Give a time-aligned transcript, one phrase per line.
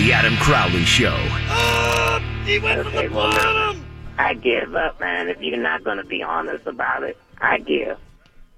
[0.00, 1.14] The Adam Crowley Show.
[1.14, 3.84] Oh, he went from the bottom.
[4.16, 5.28] I give up, man.
[5.28, 7.98] If you're not going to be honest about it, I give.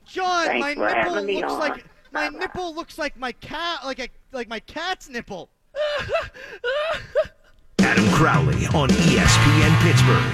[0.06, 1.58] John, Thanks my nipple looks on.
[1.58, 5.48] like my nipple looks like my cat, like a like my cat's nipple.
[7.80, 10.32] Adam Crowley on ESPN Pittsburgh.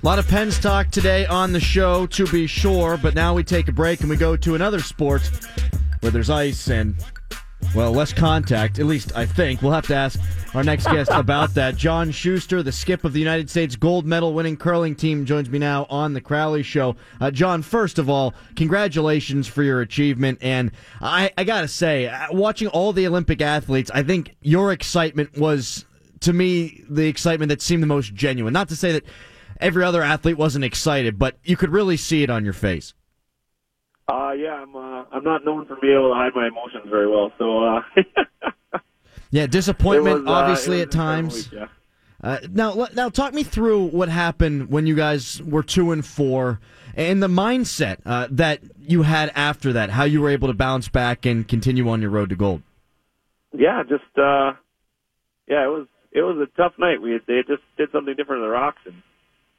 [0.00, 3.42] A lot of Pens talk today on the show, to be sure, but now we
[3.42, 5.28] take a break and we go to another sport
[6.00, 6.96] where there's ice and,
[7.74, 9.62] well, less contact, at least I think.
[9.62, 10.20] We'll have to ask
[10.54, 11.76] our next guest about that.
[11.76, 15.58] John Shuster, the skip of the United States gold medal winning curling team, joins me
[15.58, 16.96] now on the Crowley Show.
[17.20, 20.38] Uh, John, first of all, congratulations for your achievement.
[20.40, 24.72] And I, I got to say, uh, watching all the Olympic athletes, I think your
[24.72, 25.84] excitement was,
[26.20, 28.52] to me, the excitement that seemed the most genuine.
[28.52, 29.04] Not to say that
[29.60, 32.94] every other athlete wasn't excited, but you could really see it on your face.
[34.08, 34.74] Uh, yeah, I'm.
[34.74, 37.30] Uh, I'm not known for being able to hide my emotions very well.
[37.38, 37.80] So, uh,
[39.30, 41.50] Yeah, disappointment, was, uh, obviously, at was an incredible times.
[41.50, 41.68] week, yeah.
[42.20, 46.60] Uh, now, now, talk me through what happened when you guys were two and four,
[46.96, 49.90] and the mindset uh, that you had after that.
[49.90, 52.62] How you were able to bounce back and continue on your road to gold.
[53.52, 54.54] yeah, just uh,
[55.46, 57.00] yeah, it was it was a tough night.
[57.00, 59.02] We they just did something different in the Rocks, and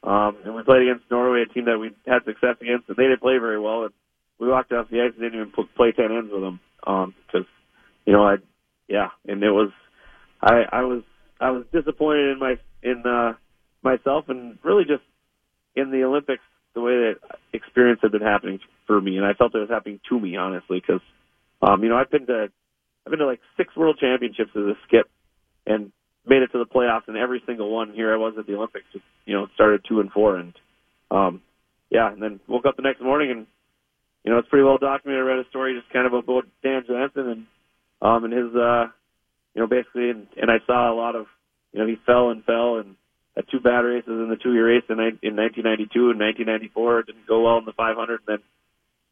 [0.04, 3.04] um, and we played against Norway, a team that we had success against, and they
[3.04, 3.84] didn't play very well.
[3.84, 3.94] And
[4.40, 7.48] we walked off the ice and didn't even play ten ends with them because
[8.06, 8.36] you know I
[8.88, 9.72] yeah, and it was
[10.42, 11.04] I I was
[11.40, 13.34] I was disappointed in my in uh,
[13.84, 15.04] myself and really just
[15.76, 17.16] in the Olympics the way that
[17.54, 20.82] experience had been happening for me, and I felt it was happening to me honestly
[20.82, 21.02] because
[21.62, 22.48] um, you know I've been to
[23.06, 25.10] I've been to like six world championships as a skip
[25.66, 25.92] and
[26.26, 27.94] made it to the playoffs in every single one.
[27.94, 30.54] Here I was at the Olympics, just, you know, started two and four, and
[31.10, 31.42] um,
[31.90, 33.48] yeah, and then woke up the next morning and
[34.24, 35.24] you know it's pretty well documented.
[35.24, 37.46] I read a story just kind of about Dan Johansson and
[38.02, 38.88] um, and his uh,
[39.54, 41.28] you know basically, and, and I saw a lot of
[41.74, 42.96] you know he fell and fell and
[43.36, 47.28] had two bad races in the two year race in, in 1992 and 1994 didn't
[47.28, 48.22] go well in the 500.
[48.28, 48.44] And then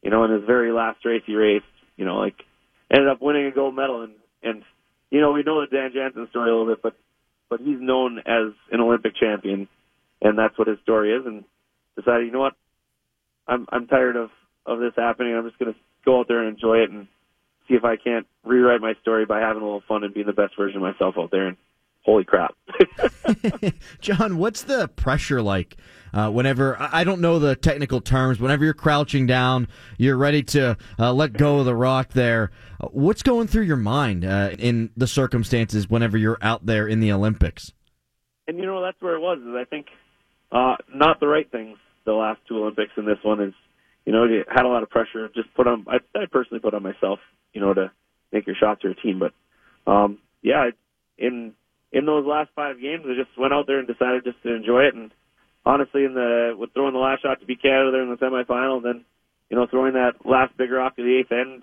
[0.02, 1.64] you know in his very last race he raced,
[1.96, 2.36] you know like
[2.90, 4.62] ended up winning a gold medal and and
[5.10, 6.96] you know we know the Dan Jansen story a little bit, but
[7.48, 9.68] but he's known as an Olympic champion,
[10.20, 11.24] and that's what his story is.
[11.24, 11.44] And
[11.96, 12.54] decided, you know what,
[13.46, 14.30] I'm I'm tired of
[14.68, 15.34] of this happening.
[15.34, 17.06] I'm just going to go out there and enjoy it and
[17.66, 20.32] see if I can't rewrite my story by having a little fun and being the
[20.32, 21.48] best version of myself out there.
[21.48, 21.56] And
[22.04, 22.54] holy crap!
[24.00, 25.76] John, what's the pressure like
[26.14, 28.40] uh, whenever I don't know the technical terms?
[28.40, 29.68] Whenever you're crouching down,
[29.98, 32.12] you're ready to uh, let go of the rock.
[32.12, 32.50] There,
[32.80, 37.00] Uh, what's going through your mind uh, in the circumstances whenever you're out there in
[37.00, 37.72] the Olympics?
[38.46, 39.38] and you know that's where it was.
[39.40, 39.88] Is I think
[40.50, 41.76] uh, not the right things.
[42.06, 43.52] The last two Olympics and this one is,
[44.04, 45.28] you know, had a lot of pressure.
[45.34, 45.86] Just put on.
[45.88, 47.18] I, I personally put on myself,
[47.52, 47.90] you know, to
[48.32, 49.20] make your shot to a team.
[49.20, 49.32] But
[49.90, 50.70] um, yeah,
[51.18, 51.52] in
[51.92, 54.84] in those last five games, I just went out there and decided just to enjoy
[54.84, 54.94] it.
[54.94, 55.10] And
[55.64, 58.82] honestly, in the with throwing the last shot to beat Canada there in the semifinal,
[58.82, 59.04] then
[59.50, 61.62] you know throwing that last big rock to the eighth end,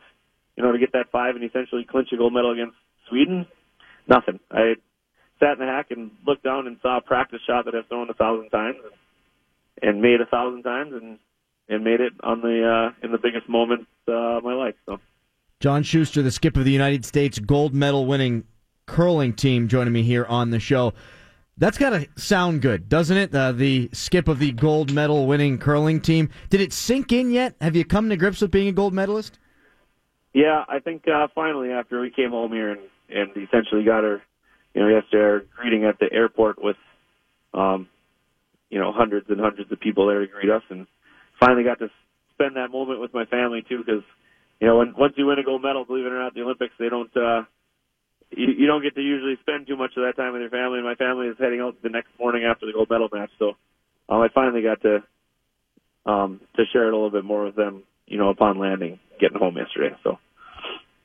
[0.56, 2.75] you know, to get that five and essentially clinch a gold medal against
[3.09, 3.46] Sweden,
[4.07, 4.40] nothing.
[4.52, 4.75] I
[5.40, 8.09] sat in the hack and looked down and saw a practice shot that I've thrown
[8.09, 8.78] a thousand times
[9.81, 11.19] and made a thousand times and
[11.68, 14.76] and made it on the uh, in the biggest moment uh, of my life.
[14.86, 15.00] So
[15.59, 18.44] John Shuster, the skip of the United States gold medal winning
[18.86, 20.94] curling team, joining me here on the show.
[21.58, 23.34] That's got to sound good, doesn't it?
[23.34, 26.30] Uh, the skip of the gold medal winning curling team.
[26.50, 27.56] Did it sink in yet?
[27.62, 29.40] Have you come to grips with being a gold medalist?
[30.36, 34.22] yeah, I think uh, finally after we came home here and and essentially got our
[34.74, 36.76] you know yesterday our greeting at the airport with
[37.53, 37.88] um
[38.70, 40.88] you know hundreds and hundreds of people there to greet us and
[41.45, 41.89] finally got to
[42.33, 44.03] spend that moment with my family too because
[44.59, 46.73] you know when once you win a gold medal believe it or not the olympics
[46.79, 47.44] they don't uh
[48.31, 50.79] you, you don't get to usually spend too much of that time with your family.
[50.79, 53.53] And my family is heading out the next morning after the gold medal match so
[54.09, 55.03] um i finally got to
[56.05, 59.38] um to share it a little bit more with them you know upon landing getting
[59.38, 60.17] home yesterday so.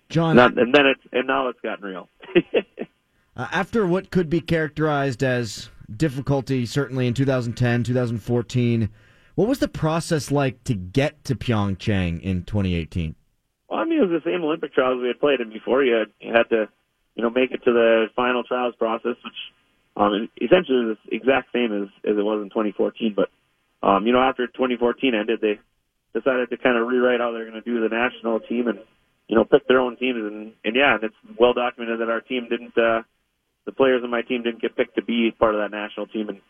[0.09, 2.09] John, not, and then it's and now it's gotten real.
[3.37, 8.91] Uh, after what could be characterized as difficulty, certainly in 2010, 2014,
[9.35, 13.15] what was the process like to get to Pyeongchang in 2018?
[13.69, 15.85] Well, I mean, it was the same Olympic trials we had played in before.
[15.85, 16.69] You had, you had to,
[17.15, 19.41] you know, make it to the final trials process, which
[19.97, 23.15] um, essentially was the exact same as, as it was in 2014.
[23.15, 23.31] But,
[23.87, 25.59] um, you know, after 2014 ended, they
[26.13, 28.81] decided to kind of rewrite how they're going to do the national team and,
[29.29, 30.19] you know, pick their own teams.
[30.19, 33.03] And, and yeah, it's well documented that our team didn't, uh,
[33.67, 36.29] the players on my team didn't get picked to be part of that national team.
[36.29, 36.41] And,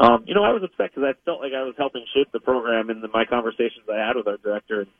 [0.00, 2.40] um, you know, I was upset because I felt like I was helping shape the
[2.40, 4.80] program in the, my conversations I had with our director.
[4.80, 4.90] And,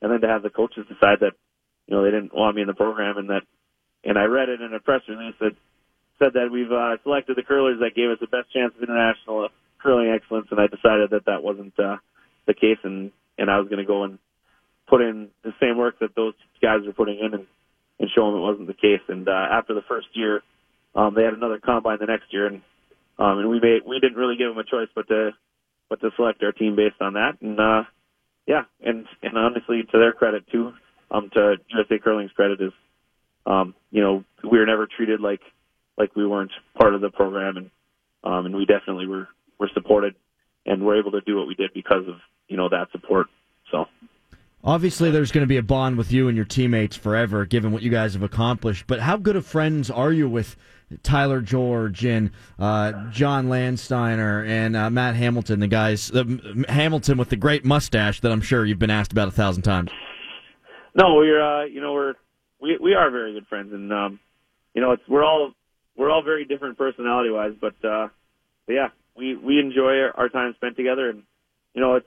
[0.00, 1.32] and then to have the coaches decide that
[1.86, 3.42] you know they didn't want me in the program, and that
[4.04, 5.56] and I read it in a press release that
[6.18, 9.48] said that we've uh, selected the curlers that gave us the best chance of international
[9.82, 11.96] curling excellence, and I decided that that wasn't uh,
[12.46, 14.18] the case, and and I was going to go and
[14.86, 17.46] put in the same work that those guys were putting in, and
[17.98, 19.02] and show them it wasn't the case.
[19.08, 20.42] And uh, after the first year,
[20.94, 22.62] um, they had another combine the next year, and
[23.18, 25.30] um, and we made we didn't really give them a choice but to
[25.88, 27.82] but to select our team based on that, and uh,
[28.46, 30.72] yeah, and and honestly, to their credit too,
[31.10, 32.72] um, to USA Curling's credit is,
[33.46, 35.40] um, you know, we were never treated like
[35.96, 37.70] like we weren't part of the program, and
[38.24, 39.28] um, and we definitely were
[39.58, 40.14] were supported,
[40.66, 42.16] and were able to do what we did because of
[42.48, 43.26] you know that support.
[43.70, 43.86] So.
[44.66, 47.82] Obviously, there's going to be a bond with you and your teammates forever, given what
[47.82, 48.86] you guys have accomplished.
[48.86, 50.56] But how good of friends are you with
[51.02, 56.24] Tyler George and uh, John Landsteiner and uh, Matt Hamilton, the guys, uh,
[56.70, 59.90] Hamilton with the great mustache that I'm sure you've been asked about a thousand times?
[60.94, 62.14] No, we're uh, you know we're
[62.58, 64.20] we we are very good friends, and um,
[64.72, 65.52] you know it's we're all
[65.94, 68.08] we're all very different personality wise, but uh,
[68.66, 71.24] but yeah, we we enjoy our, our time spent together, and
[71.74, 72.06] you know it's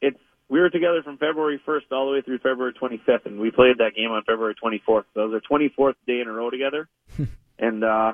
[0.00, 3.50] it's we were together from February 1st all the way through February 25th, and we
[3.50, 5.04] played that game on February 24th.
[5.14, 6.88] So it was our 24th day in a row together,
[7.58, 8.12] and uh,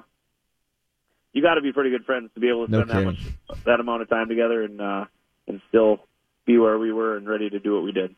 [1.32, 3.18] you got to be pretty good friends to be able to No spend that much
[3.64, 5.04] that amount of time together and uh,
[5.46, 6.00] and still
[6.46, 8.14] be where we were and ready to do what we did.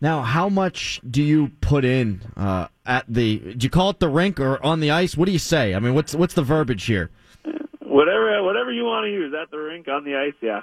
[0.00, 3.38] Now, how much do you put in uh, at the?
[3.38, 5.16] Do you call it the rink or on the ice?
[5.16, 5.74] What do you say?
[5.74, 7.10] I mean, what's what's the verbiage here?
[7.80, 10.60] Whatever whatever you want to use at the rink on the ice, yeah.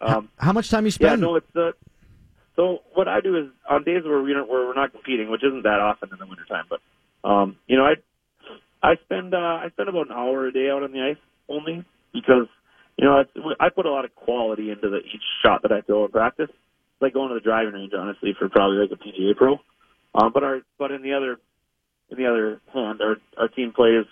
[0.00, 1.20] Um, How much time you Yeah, spend?
[1.20, 1.74] no, it's the.
[2.56, 5.42] So what I do is on days where we don't, where we're not competing, which
[5.42, 6.80] isn't that often in the wintertime, but
[7.28, 7.94] um, you know, I
[8.82, 11.84] I spend uh, I spend about an hour a day out on the ice only
[12.12, 12.48] because
[12.98, 15.80] you know it's, I put a lot of quality into the each shot that I
[15.82, 16.50] throw in practice.
[16.50, 19.58] It's like going to the driving range, honestly, for probably like a PGA pro.
[20.14, 21.38] Um, but our but in the other
[22.10, 24.04] in the other hand, our our team plays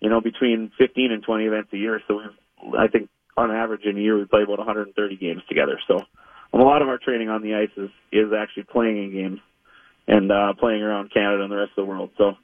[0.00, 3.84] you know between 15 and 20 events a year, so we I think on average
[3.84, 5.80] in a year we play about 130 games together.
[5.88, 6.02] So
[6.54, 9.40] a lot of our training on the ice is is actually playing in games
[10.06, 12.10] and uh, playing around Canada and the rest of the world.
[12.18, 12.34] So,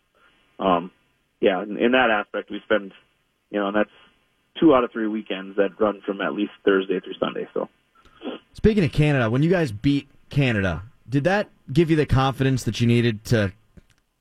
[0.59, 0.91] um,
[1.41, 2.93] yeah, in, in that aspect, we spend,
[3.51, 3.91] you know, and that's
[4.59, 7.47] two out of three weekends that run from at least Thursday through Sunday.
[7.55, 7.69] So,
[8.55, 12.81] Speaking of Canada, when you guys beat Canada, did that give you the confidence that
[12.81, 13.53] you needed to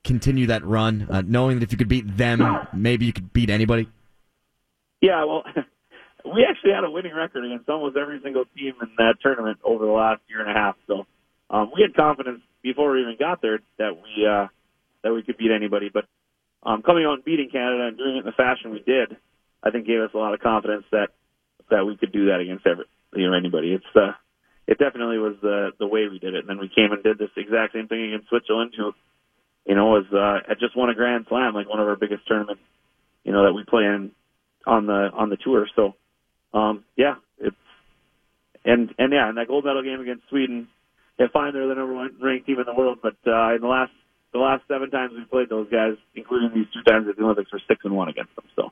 [0.03, 3.49] continue that run, uh, knowing that if you could beat them, maybe you could beat
[3.49, 3.87] anybody?
[5.01, 5.43] yeah, well,
[6.33, 9.85] we actually had a winning record against almost every single team in that tournament over
[9.85, 10.75] the last year and a half.
[10.87, 11.05] So,
[11.49, 14.47] um, we had confidence before we even got there that we uh,
[15.03, 15.89] that we could beat anybody.
[15.93, 16.05] But
[16.63, 19.17] um, coming out and beating Canada and doing it in the fashion we did,
[19.63, 21.09] I think gave us a lot of confidence that
[21.69, 22.85] that we could do that against every
[23.15, 23.73] you know anybody.
[23.73, 24.13] It's uh,
[24.67, 26.39] it definitely was the the way we did it.
[26.39, 28.93] And then we came and did this exact same thing against Switzerland, who
[29.65, 32.27] you know was uh, had just won a Grand Slam, like one of our biggest
[32.27, 32.61] tournaments,
[33.23, 34.11] you know that we play in
[34.67, 35.67] on the on the tour.
[35.75, 35.95] So
[36.53, 37.55] um, yeah, it's
[38.65, 40.67] and and yeah, in that gold medal game against Sweden,
[41.19, 43.67] yeah, fine, they're the number one ranked team in the world, but uh, in the
[43.67, 43.91] last
[44.33, 47.51] the last seven times we played those guys, including these two times at the Olympics,
[47.51, 48.45] we're six and one against them.
[48.55, 48.71] So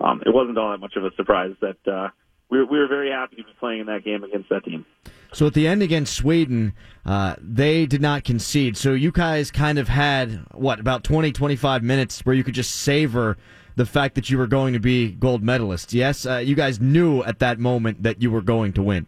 [0.00, 2.08] um, it wasn't all that much of a surprise that uh,
[2.50, 4.84] we were, we were very happy to be playing in that game against that team.
[5.32, 6.74] So at the end against Sweden,
[7.06, 8.76] uh, they did not concede.
[8.76, 12.72] So you guys kind of had, what, about 20, 25 minutes where you could just
[12.72, 13.36] savor
[13.80, 15.94] the fact that you were going to be gold medalists.
[15.94, 19.06] Yes, uh, you guys knew at that moment that you were going to win.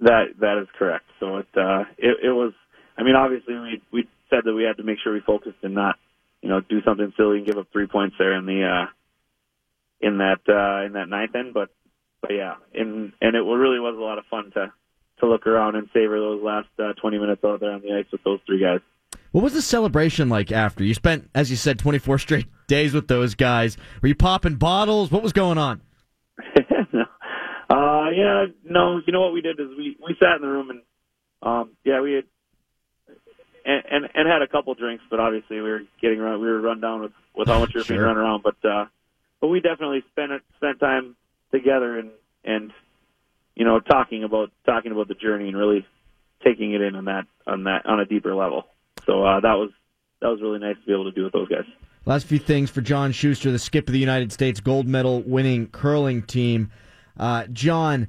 [0.00, 1.04] That that is correct.
[1.20, 2.52] So it uh, it, it was.
[2.96, 5.74] I mean, obviously we we said that we had to make sure we focused and
[5.74, 5.94] not,
[6.42, 8.86] you know, do something silly and give up three points there in the uh,
[10.00, 11.54] in that uh, in that ninth end.
[11.54, 11.68] But
[12.20, 14.72] but yeah, and and it really was a lot of fun to
[15.20, 18.10] to look around and savor those last uh, 20 minutes out there on the ice
[18.10, 18.80] with those three guys.
[19.32, 20.82] What was the celebration like after?
[20.82, 23.76] You spent, as you said, 24 straight days with those guys.
[24.00, 25.10] Were you popping bottles?
[25.10, 25.82] What was going on?
[26.92, 27.04] no.
[27.68, 29.00] Uh, yeah, no.
[29.06, 30.82] You know what we did is we we sat in the room and
[31.42, 32.24] um, yeah, we had
[33.64, 36.60] and, and and had a couple drinks, but obviously we were getting run, we were
[36.60, 38.42] run down with with how much we were being run around.
[38.42, 38.86] But uh,
[39.40, 41.16] but we definitely spent it, spent time
[41.52, 42.10] together and
[42.44, 42.72] and
[43.54, 45.86] you know talking about talking about the journey and really
[46.44, 48.64] taking it in on that on that on a deeper level.
[49.08, 49.70] So uh, that was
[50.20, 51.64] that was really nice to be able to do with those guys.
[52.04, 55.68] Last few things for John Shuster, the skip of the United States gold medal winning
[55.68, 56.70] curling team.
[57.18, 58.08] Uh, John,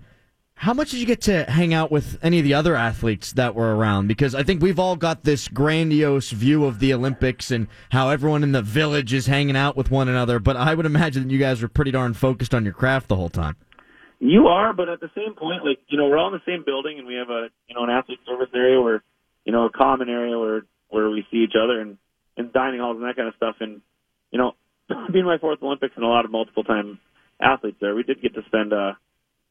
[0.55, 3.55] how much did you get to hang out with any of the other athletes that
[3.55, 4.07] were around?
[4.07, 8.43] Because I think we've all got this grandiose view of the Olympics and how everyone
[8.43, 11.39] in the village is hanging out with one another, but I would imagine that you
[11.39, 13.55] guys were pretty darn focused on your craft the whole time.
[14.19, 16.63] You are, but at the same point, like you know, we're all in the same
[16.65, 19.01] building, and we have a you know an athlete service area where
[19.45, 21.97] you know a common area where where we see each other, and
[22.37, 23.55] and dining halls and that kind of stuff.
[23.59, 23.81] And
[24.31, 24.53] you know,
[25.13, 26.99] being my fourth Olympics and a lot of multiple time
[27.41, 28.93] athletes there, we did get to spend, uh,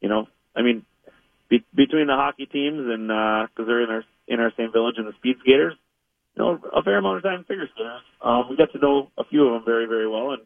[0.00, 0.84] you know, I mean,
[1.48, 5.06] be, between the hockey teams and because they're in our in our same village and
[5.06, 5.74] the speed skaters,
[6.36, 8.02] you know, a fair amount of time figure skaters.
[8.22, 10.42] Um, we got to know a few of them very very well and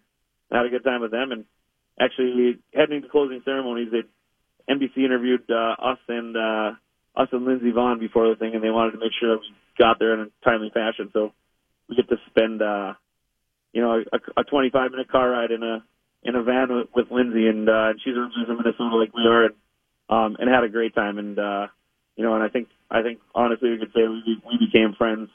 [0.50, 1.32] had a good time with them.
[1.32, 1.44] And
[1.98, 4.02] actually, heading to closing ceremonies, they
[4.72, 6.70] NBC interviewed uh, us and uh,
[7.16, 9.50] us and Lindsey Vonn before the thing, and they wanted to make sure that we
[9.78, 11.10] got there in a timely fashion.
[11.12, 11.32] So
[11.88, 12.94] we get to spend, uh,
[13.72, 15.84] you know, a, a 25 minute car ride in a
[16.22, 19.46] in a van with, with Lindsey, and uh, she's originally from Minnesota, like we are,
[19.46, 19.54] and
[20.08, 21.18] um, and had a great time.
[21.18, 21.66] And uh,
[22.16, 25.30] you know, and I think I think honestly, we could say we we became friends.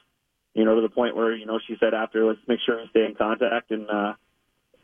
[0.53, 2.88] You know, to the point where you know she said after, let's make sure we
[2.89, 4.13] stay in contact, and uh,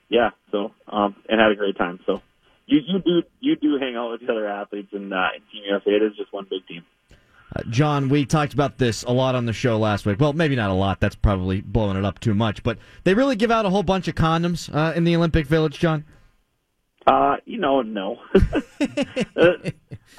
[0.09, 1.99] yeah, so um, and had a great time.
[2.05, 2.21] So
[2.65, 5.63] you you do you do hang out with the other athletes and uh, in Team
[5.69, 5.91] USA.
[5.91, 6.83] It is just one big team.
[7.55, 10.19] Uh, John, we talked about this a lot on the show last week.
[10.19, 10.99] Well, maybe not a lot.
[10.99, 12.63] That's probably blowing it up too much.
[12.63, 15.77] But they really give out a whole bunch of condoms uh, in the Olympic Village,
[15.79, 16.05] John.
[17.05, 18.17] Uh, you know, no.
[19.35, 19.69] uh,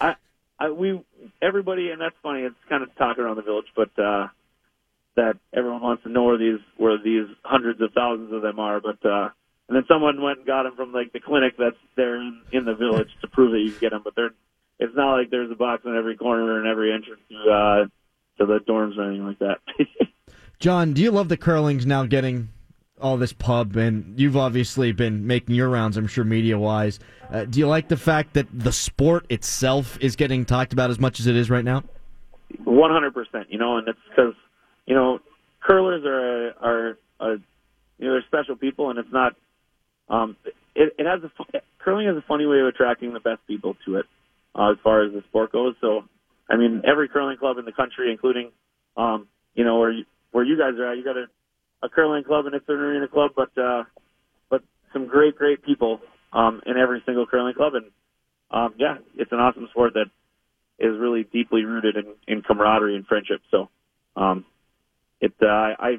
[0.00, 0.16] I,
[0.58, 1.00] I, we,
[1.42, 2.42] everybody, and that's funny.
[2.42, 4.28] It's kind of talking around the village, but uh,
[5.16, 8.80] that everyone wants to know where these where these hundreds of thousands of them are.
[8.80, 9.30] But uh,
[9.68, 12.64] and then someone went and got them from like the clinic that's there in, in
[12.64, 14.02] the village to prove that you can get them.
[14.04, 14.34] But they're
[14.78, 17.84] it's not like there's a box in every corner and every entrance to uh,
[18.38, 19.58] to the dorms or anything like that.
[20.58, 22.48] John, do you love the curling's now getting
[23.00, 27.00] all this pub, and you've obviously been making your rounds, I'm sure, media wise.
[27.30, 30.98] Uh, do you like the fact that the sport itself is getting talked about as
[30.98, 31.82] much as it is right now?
[32.64, 33.50] One hundred percent.
[33.50, 34.34] You know, and it's because
[34.86, 35.18] you know
[35.60, 37.30] curlers are a, are a,
[37.98, 39.34] you know they're special people, and it's not.
[40.08, 40.36] Um,
[40.74, 43.96] it, it has a curling has a funny way of attracting the best people to
[43.96, 44.06] it,
[44.54, 45.74] uh, as far as the sport goes.
[45.80, 46.04] So,
[46.48, 48.50] I mean, every curling club in the country, including,
[48.96, 51.26] um, you know, where you, where you guys are at, you got a
[51.84, 53.84] a curling club and it's an arena club, but uh,
[54.48, 56.00] but some great great people
[56.32, 57.86] um, in every single curling club, and
[58.50, 60.06] um, yeah, it's an awesome sport that
[60.78, 63.40] is really deeply rooted in, in camaraderie and friendship.
[63.50, 63.68] So,
[64.16, 64.44] um,
[65.20, 65.98] it uh, I,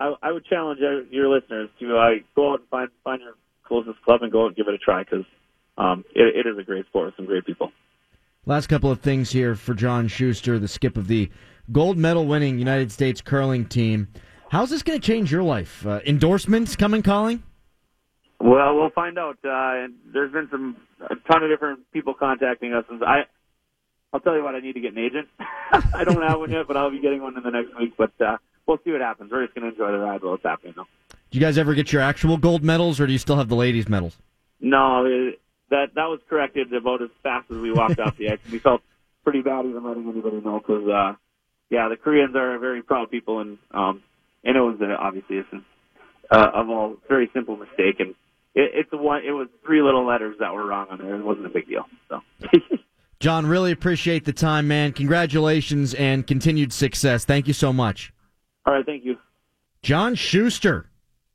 [0.00, 4.02] I I would challenge your listeners to uh, go out and find find your closest
[4.02, 5.24] club and go out and give it a try because
[5.78, 7.72] um, it, it is a great sport with some great people.
[8.44, 11.30] Last couple of things here for John Shuster, the skip of the
[11.72, 14.08] gold medal winning United States curling team.
[14.48, 15.84] How's this going to change your life?
[15.84, 17.42] Uh, endorsements coming calling?
[18.38, 19.38] Well, we'll find out.
[19.44, 22.84] Uh, there's been some a ton of different people contacting us.
[22.88, 23.24] And I,
[24.12, 25.28] I'll tell you what, I need to get an agent.
[25.72, 27.94] I don't have one yet, but I'll be getting one in the next week.
[27.96, 29.30] But uh, we'll see what happens.
[29.32, 30.86] We're just going to enjoy the ride while it's happening, though.
[31.30, 33.56] Do you guys ever get your actual gold medals, or do you still have the
[33.56, 34.16] ladies' medals?
[34.60, 35.40] No, it,
[35.70, 38.38] that that was corrected about as fast as we walked off the ice.
[38.50, 38.82] We felt
[39.24, 41.14] pretty bad even letting anybody know because, uh,
[41.70, 44.02] yeah, the Koreans are a very proud people, and um,
[44.44, 45.44] and it was uh, obviously a
[46.30, 48.10] uh, of all very simple mistake, and
[48.54, 49.22] it, it's one.
[49.24, 51.16] It was three little letters that were wrong on there.
[51.16, 51.84] It wasn't a big deal.
[52.08, 52.20] So.
[53.20, 54.92] John, really appreciate the time, man.
[54.92, 57.24] Congratulations and continued success.
[57.24, 58.12] Thank you so much.
[58.66, 59.16] All right, thank you.
[59.82, 60.90] John Shuster,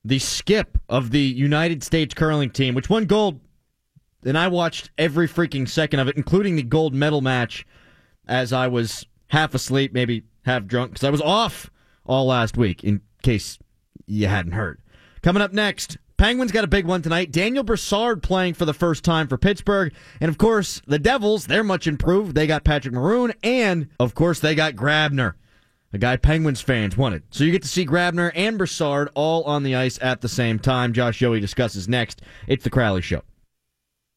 [0.05, 3.39] the skip of the United States curling team, which won gold,
[4.23, 7.65] and I watched every freaking second of it, including the gold medal match,
[8.27, 11.69] as I was half asleep, maybe half drunk, because I was off
[12.05, 13.59] all last week, in case
[14.05, 14.79] you hadn't heard.
[15.21, 17.31] Coming up next, Penguins got a big one tonight.
[17.31, 19.93] Daniel Brassard playing for the first time for Pittsburgh.
[20.19, 22.35] And of course, the Devils, they're much improved.
[22.35, 25.33] They got Patrick Maroon, and of course, they got Grabner,
[25.93, 27.23] a guy Penguins fans wanted.
[27.31, 30.59] So you get to see Grabner and Brassard all on the ice at the same
[30.59, 30.93] time.
[30.93, 32.21] Josh Yohe discusses next.
[32.47, 33.23] It's the Crowley Show.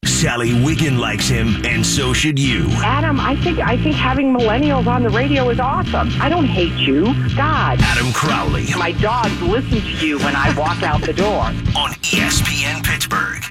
[0.05, 2.67] Sally Wiggin likes him, and so should you.
[2.83, 6.09] Adam, I think I think having millennials on the radio is awesome.
[6.21, 7.05] I don't hate you.
[7.35, 7.79] God.
[7.81, 8.67] Adam Crowley.
[8.77, 11.41] My dogs listen to you when I walk out the door.
[11.75, 13.43] On ESPN Pittsburgh.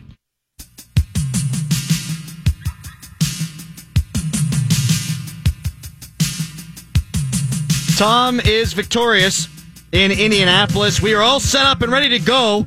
[7.96, 9.48] Tom is victorious
[9.92, 11.00] in Indianapolis.
[11.00, 12.66] We are all set up and ready to go.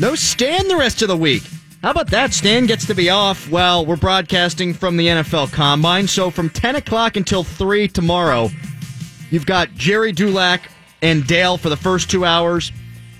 [0.00, 1.42] No Stan the rest of the week.
[1.82, 2.32] How about that?
[2.32, 6.08] Stan gets to be off while we're broadcasting from the NFL Combine.
[6.08, 8.50] So from 10 o'clock until 3 tomorrow,
[9.30, 10.62] you've got Jerry Dulac
[11.02, 12.72] and Dale for the first two hours.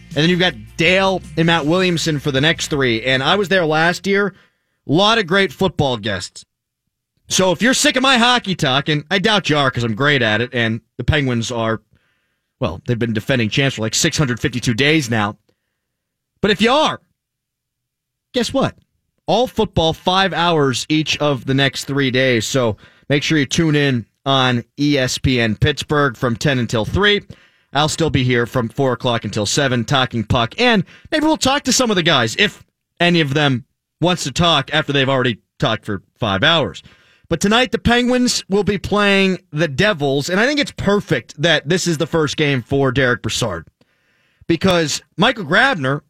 [0.08, 3.04] And then you've got Dale and Matt Williamson for the next three.
[3.04, 4.34] And I was there last year.
[4.88, 6.44] A lot of great football guests.
[7.28, 9.94] So if you're sick of my hockey talk, and I doubt you are because I'm
[9.94, 11.80] great at it, and the Penguins are,
[12.58, 15.36] well, they've been defending champs for like 652 days now.
[16.40, 17.00] But if you are,
[18.32, 18.76] guess what?
[19.26, 22.46] All football, five hours each of the next three days.
[22.46, 22.76] So
[23.08, 27.18] make sure you tune in on ESPN Pittsburgh from 10 until 3.
[27.18, 27.22] Uh,
[27.72, 31.64] I'll still be here from four o'clock until seven, talking puck, and maybe we'll talk
[31.64, 32.64] to some of the guys if
[32.98, 33.66] any of them
[34.00, 36.82] wants to talk after they've already talked for five hours.
[37.28, 41.68] But tonight, the Penguins will be playing the Devils, and I think it's perfect that
[41.68, 43.68] this is the first game for Derek Brassard
[44.46, 46.00] because Michael Grabner,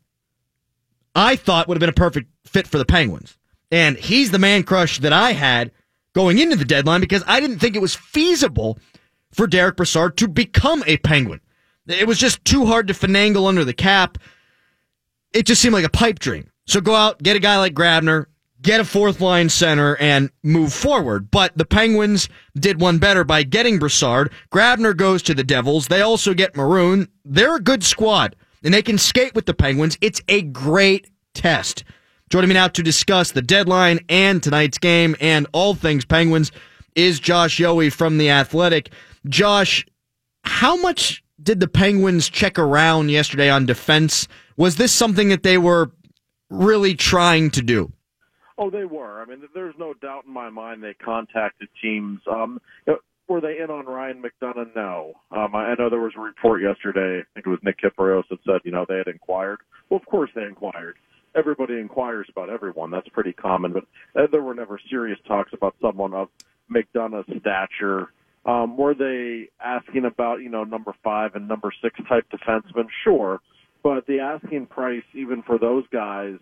[1.19, 3.37] I thought would have been a perfect fit for the Penguins.
[3.73, 5.73] And he's the man crush that I had
[6.15, 8.79] going into the deadline because I didn't think it was feasible
[9.33, 11.41] for Derek Brassard to become a Penguin.
[11.89, 14.19] It was just too hard to finagle under the cap.
[15.33, 16.51] It just seemed like a pipe dream.
[16.67, 18.27] So go out, get a guy like Grabner,
[18.63, 21.33] get a fourth line center and move forward.
[21.33, 24.31] But the Penguins did one better by getting Brassard.
[24.53, 25.89] Grabner goes to the Devils.
[25.89, 27.09] They also get Maroon.
[27.25, 29.97] They're a good squad and they can skate with the Penguins.
[30.01, 31.85] It's a great test.
[32.31, 36.53] Joining me now to discuss the deadline and tonight's game and all things Penguins
[36.95, 38.91] is Josh Yohe from The Athletic.
[39.29, 39.87] Josh,
[40.43, 44.29] how much did the Penguins check around yesterday on defense?
[44.57, 45.93] Was this something that they were
[46.51, 47.93] really trying to do?
[48.59, 49.23] Oh, they were.
[49.23, 52.21] I mean, there's no doubt in my mind they contacted teams.
[52.31, 52.61] Um,
[53.29, 54.75] were they in on Ryan McDonagh?
[54.75, 55.13] No.
[55.31, 57.21] Um, I know there was a report yesterday.
[57.21, 59.59] I think it was Nick Kypreos that said, you know, they had inquired.
[59.91, 60.97] Well, of course they inquired.
[61.35, 62.91] Everybody inquires about everyone.
[62.91, 63.73] That's pretty common.
[63.73, 63.85] But
[64.19, 66.29] uh, there were never serious talks about someone of
[66.75, 68.13] McDonagh's stature.
[68.47, 72.87] Um, were they asking about, you know, number five and number six type defensemen?
[73.05, 73.41] Sure.
[73.83, 76.39] But the asking price, even for those guys,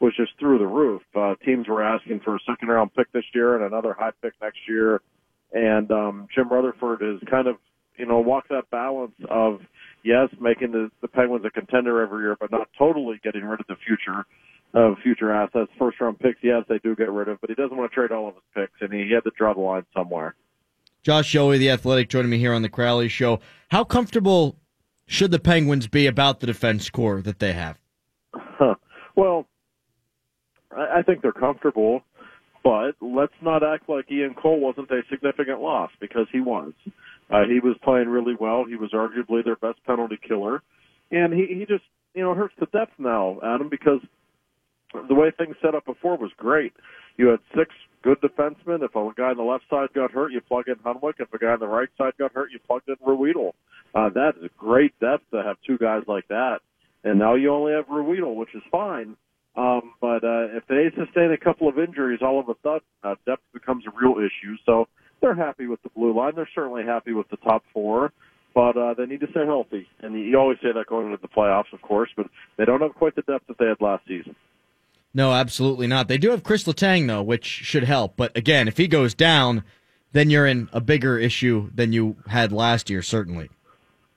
[0.00, 1.02] was just through the roof.
[1.14, 4.34] Uh, teams were asking for a second round pick this year and another high pick
[4.40, 5.00] next year.
[5.52, 7.56] And um, Jim Rutherford is kind of,
[7.96, 9.60] you know, walk that balance of,
[10.04, 13.66] yes, making the, the Penguins a contender every year, but not totally getting rid of
[13.66, 14.24] the future
[14.74, 15.70] of future assets.
[15.78, 18.12] First round picks, yes, they do get rid of, but he doesn't want to trade
[18.12, 20.34] all of his picks, and he, had to draw the line somewhere.
[21.02, 23.40] Josh Yohe, the athletic, joining me here on the Crowley Show.
[23.70, 24.56] How comfortable
[25.06, 27.80] should the Penguins be about the defense core that they have?
[28.34, 28.74] Huh.
[29.16, 29.46] Well,
[30.76, 32.02] I, I think they're comfortable,
[32.68, 36.74] but let's not act like Ian Cole wasn't a significant loss because he was.
[37.30, 38.66] Uh, he was playing really well.
[38.68, 40.62] He was arguably their best penalty killer,
[41.10, 44.00] and he he just you know hurts the depth now, Adam, because
[45.08, 46.74] the way things set up before was great.
[47.16, 47.70] You had six
[48.02, 48.84] good defensemen.
[48.84, 51.14] If a guy on the left side got hurt, you plug in Hunwick.
[51.20, 53.52] If a guy on the right side got hurt, you plugged in Ruhwedel.
[53.94, 56.58] Uh, that is great depth to have two guys like that.
[57.02, 59.16] And now you only have Ruhwedel, which is fine.
[59.58, 63.16] Um, but uh, if they sustain a couple of injuries, all of a sudden uh,
[63.26, 64.54] depth becomes a real issue.
[64.64, 64.86] So
[65.20, 66.34] they're happy with the blue line.
[66.36, 68.12] They're certainly happy with the top four,
[68.54, 69.88] but uh, they need to stay healthy.
[69.98, 72.94] And you always say that going into the playoffs, of course, but they don't have
[72.94, 74.36] quite the depth that they had last season.
[75.12, 76.06] No, absolutely not.
[76.06, 78.16] They do have Chris Letang though, which should help.
[78.16, 79.64] But again, if he goes down,
[80.12, 83.50] then you're in a bigger issue than you had last year, certainly.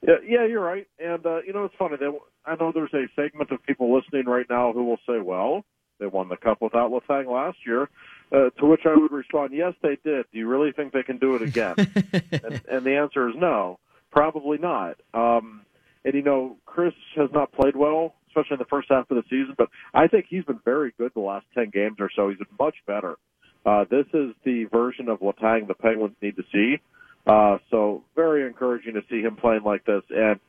[0.07, 0.87] Yeah, yeah, you're right.
[0.99, 1.95] And uh, you know, it's funny.
[1.99, 2.09] They,
[2.45, 5.63] I know there's a segment of people listening right now who will say, "Well,
[5.99, 7.89] they won the cup without Letang last year."
[8.31, 10.25] Uh, to which I would respond, "Yes, they did.
[10.31, 11.75] Do you really think they can do it again?"
[12.31, 13.79] and, and the answer is no,
[14.11, 14.97] probably not.
[15.13, 15.61] Um,
[16.03, 19.23] and you know, Chris has not played well, especially in the first half of the
[19.29, 19.53] season.
[19.57, 22.29] But I think he's been very good the last ten games or so.
[22.29, 23.17] He's been much better.
[23.65, 26.79] Uh, this is the version of Letang the Penguins need to see.
[27.27, 30.01] Uh, so very encouraging to see him playing like this.
[30.09, 30.39] And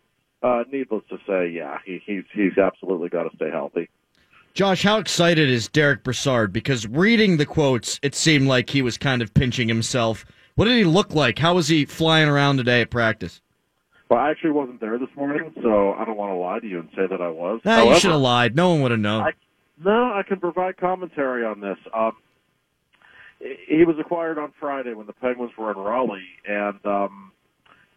[0.43, 3.89] uh, needless to say, yeah, he, he's he's absolutely got to stay healthy.
[4.55, 6.53] Josh, how excited is Derek Brassard?
[6.53, 10.27] Because reading the quotes, it seemed like he was kind of pinching himself.
[10.57, 11.39] What did he look like?
[11.39, 13.41] How was he flying around today at practice?
[14.11, 16.81] Well, I actually wasn't there this morning, so I don't want to lie to you
[16.81, 17.63] and say that I was.
[17.65, 18.55] Nah, However, you should have lied.
[18.55, 19.23] No one would have known.
[19.23, 19.31] I,
[19.83, 21.79] no, I can provide commentary on this.
[21.95, 22.13] Um,
[23.41, 27.33] he was acquired on Friday when the Penguins were in Raleigh, and um,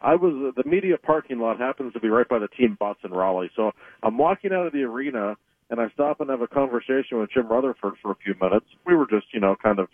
[0.01, 3.12] I was the media parking lot happens to be right by the team bus in
[3.12, 3.51] Raleigh.
[3.55, 3.71] So
[4.03, 5.36] I'm walking out of the arena,
[5.69, 8.65] and I stop and have a conversation with Jim Rutherford for a few minutes.
[8.86, 9.88] We were just, you know, kind of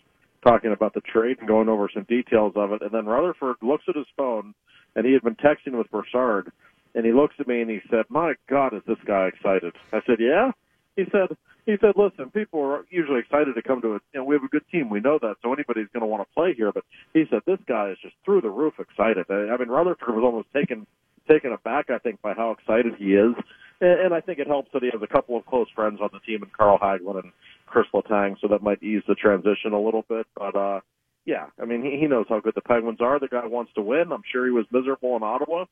[0.43, 2.81] talking about the trade and going over some details of it.
[2.81, 4.53] And then Rutherford looks at his phone,
[4.95, 6.51] and he had been texting with Brassard,
[6.95, 10.01] and he looks at me and he said, "My God, is this guy excited?" I
[10.05, 10.51] said, "Yeah."
[10.95, 14.01] He said, he said, listen, people are usually excited to come to it.
[14.13, 14.89] You know, we have a good team.
[14.89, 15.35] We know that.
[15.41, 16.71] So anybody's going to want to play here.
[16.71, 19.25] But he said, this guy is just through the roof excited.
[19.29, 20.87] I, mean, Rutherford was almost taken,
[21.29, 23.35] taken aback, I think, by how excited he is.
[23.79, 26.09] And, and I think it helps that he has a couple of close friends on
[26.11, 27.31] the team in Carl Hagelin and
[27.67, 28.35] Chris Letang.
[28.41, 30.25] So that might ease the transition a little bit.
[30.35, 30.79] But, uh,
[31.25, 33.19] yeah, I mean, he, he knows how good the Penguins are.
[33.19, 34.11] The guy wants to win.
[34.11, 35.65] I'm sure he was miserable in Ottawa.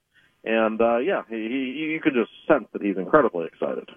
[0.46, 3.90] And, uh, yeah, he, he, you can just sense that he's incredibly excited.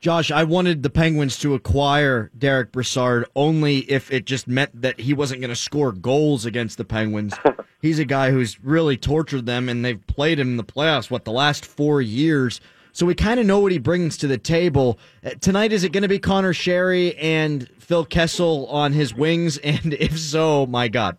[0.00, 4.98] Josh, I wanted the Penguins to acquire Derek Brassard only if it just meant that
[4.98, 7.34] he wasn't going to score goals against the Penguins.
[7.82, 11.26] He's a guy who's really tortured them, and they've played him in the playoffs, what,
[11.26, 12.62] the last four years.
[12.92, 14.98] So we kind of know what he brings to the table.
[15.22, 19.58] Uh, Tonight, is it going to be Conor Sheary and Phil Kessel on his wings?
[19.62, 21.18] And if so, my God.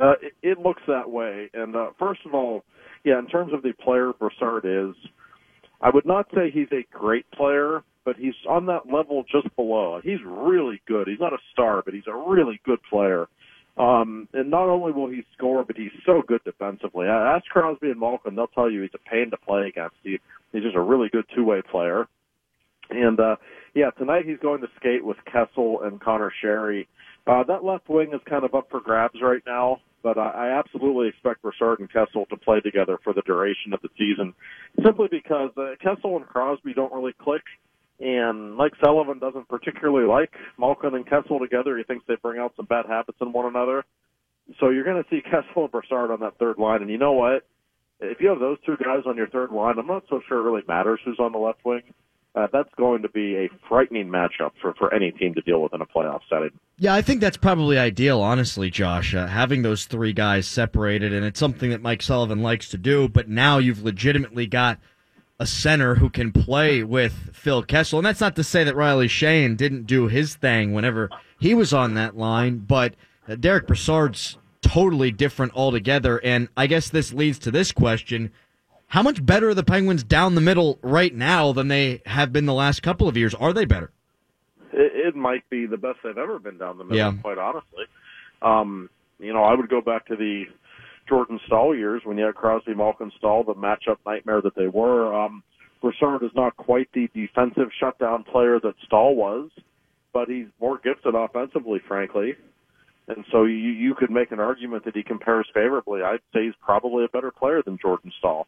[0.00, 1.48] Uh, it, it looks that way.
[1.54, 2.64] And uh, first of all,
[3.04, 4.96] yeah, in terms of the player Brassard is,
[5.80, 10.00] I would not say he's a great player, but he's on that level just below.
[10.02, 11.08] He's really good.
[11.08, 13.26] He's not a star, but he's a really good player.
[13.76, 17.06] Um, and not only will he score, but he's so good defensively.
[17.08, 19.96] Ask Crosby and Malkin; they'll tell you he's a pain to play against.
[20.02, 20.18] He,
[20.52, 22.06] he's just a really good two-way player.
[22.88, 23.36] And uh,
[23.74, 26.86] yeah, tonight he's going to skate with Kessel and Conor Sheary.
[27.26, 30.58] Uh, that left wing is kind of up for grabs right now, but I, I
[30.60, 34.34] absolutely expect Brassard and Kessel to play together for the duration of the season,
[34.84, 37.42] simply because uh, Kessel and Crosby don't really click,
[37.98, 41.76] and Mike Sullivan doesn't particularly like Malkin and Kessel together.
[41.76, 43.84] He thinks they bring out some bad habits in one another.
[44.60, 47.14] So you're going to see Kessel and Brassard on that third line, and you know
[47.14, 47.44] what?
[47.98, 50.48] If you have those two guys on your third line, I'm not so sure it
[50.48, 51.82] really matters who's on the left wing.
[52.36, 55.72] Uh, that's going to be a frightening matchup for, for any team to deal with
[55.72, 56.50] in a playoff setting.
[56.78, 61.24] Yeah, I think that's probably ideal, honestly, Josh, uh, having those three guys separated, and
[61.24, 64.78] it's something that Mike Sullivan likes to do, but now you've legitimately got
[65.38, 67.98] a center who can play with Phil Kessel.
[67.98, 71.72] And that's not to say that Riley Sheahan didn't do his thing whenever he was
[71.72, 72.94] on that line, but
[73.28, 76.18] uh, Derek Brassard's totally different altogether.
[76.24, 78.32] And I guess this leads to this question.
[78.88, 82.46] How much better are the Penguins down the middle right now than they have been
[82.46, 83.34] the last couple of years?
[83.34, 83.90] Are they better?
[84.72, 87.12] It, it might be the best they've ever been down the middle, Yeah.
[87.20, 87.84] quite honestly.
[88.42, 90.44] Um, you know, I would go back to the
[91.08, 95.12] Jordan Staal years when you had Crosby, Malkin, Staal, the matchup nightmare that they were.
[95.14, 95.42] Um,
[95.80, 99.50] Brassard is not quite the defensive shutdown player that Staal was,
[100.12, 102.34] but he's more gifted offensively, frankly.
[103.08, 106.02] And so you, you could make an argument that he compares favorably.
[106.02, 108.46] I'd say he's probably a better player than Jordan Staal.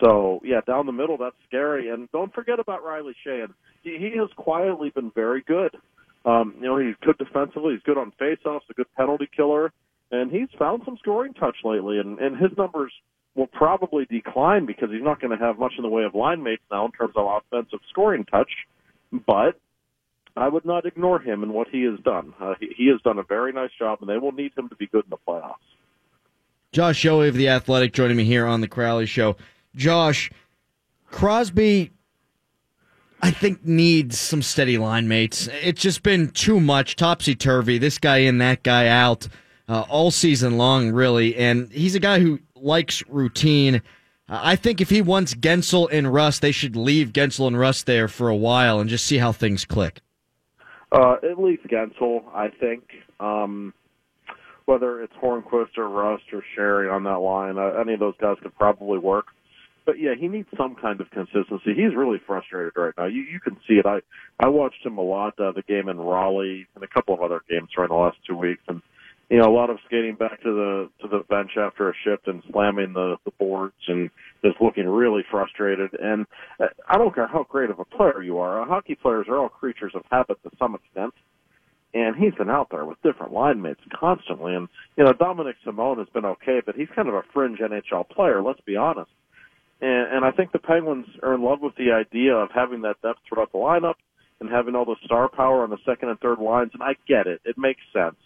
[0.00, 1.88] So yeah, down the middle, that's scary.
[1.88, 3.52] And don't forget about Riley Sheahan.
[3.82, 5.76] He, he has quietly been very good.
[6.24, 7.74] Um, you know, he's good defensively.
[7.74, 8.62] He's good on faceoffs.
[8.70, 9.72] A good penalty killer,
[10.10, 11.98] and he's found some scoring touch lately.
[11.98, 12.92] And, and his numbers
[13.34, 16.42] will probably decline because he's not going to have much in the way of line
[16.42, 18.50] mates now in terms of offensive scoring touch.
[19.26, 19.58] But
[20.36, 22.32] I would not ignore him and what he has done.
[22.40, 24.76] Uh, he, he has done a very nice job, and they will need him to
[24.76, 25.54] be good in the playoffs.
[26.72, 29.36] Josh Yohe of The Athletic joining me here on The Crowley Show.
[29.74, 30.30] Josh,
[31.10, 31.90] Crosby,
[33.22, 35.48] I think, needs some steady line mates.
[35.62, 39.28] It's just been too much topsy turvy, this guy in, that guy out,
[39.68, 41.36] uh, all season long, really.
[41.36, 43.76] And he's a guy who likes routine.
[44.28, 47.86] Uh, I think if he wants Guentzel and Rust, they should leave Guentzel and Rust
[47.86, 50.00] there for a while and just see how things click.
[50.92, 52.84] Uh, at least Guentzel, I think.
[53.20, 53.74] Um,
[54.66, 58.36] whether it's Hornqvist or Rust or Sheary on that line, uh, any of those guys
[58.42, 59.26] could probably work.
[59.86, 61.74] But yeah, he needs some kind of consistency.
[61.74, 63.06] He's really frustrated right now.
[63.06, 63.86] You you can see it.
[63.86, 64.00] I
[64.40, 65.38] I watched him a lot.
[65.38, 68.36] Uh, the game in Raleigh and a couple of other games during the last two
[68.36, 68.80] weeks, and
[69.28, 72.26] you know a lot of skating back to the to the bench after a shift
[72.28, 74.10] and slamming the the boards and
[74.42, 75.90] just looking really frustrated.
[76.00, 76.26] And
[76.58, 78.62] uh, I don't care how great of a player you are.
[78.62, 81.12] Uh, hockey players are all creatures of habit to some extent
[81.94, 84.54] and he's been out there with different line mates constantly.
[84.54, 88.08] And you know, Dominik Simon has been okay, but he's kind of a fringe NHL
[88.10, 88.42] player.
[88.42, 89.10] Let's be honest.
[89.84, 93.02] And, and I think the Penguins are in love with the idea of having that
[93.02, 93.96] depth throughout the lineup
[94.40, 96.70] and having all the star power on the second and third lines.
[96.72, 98.16] And I get it; it makes sense.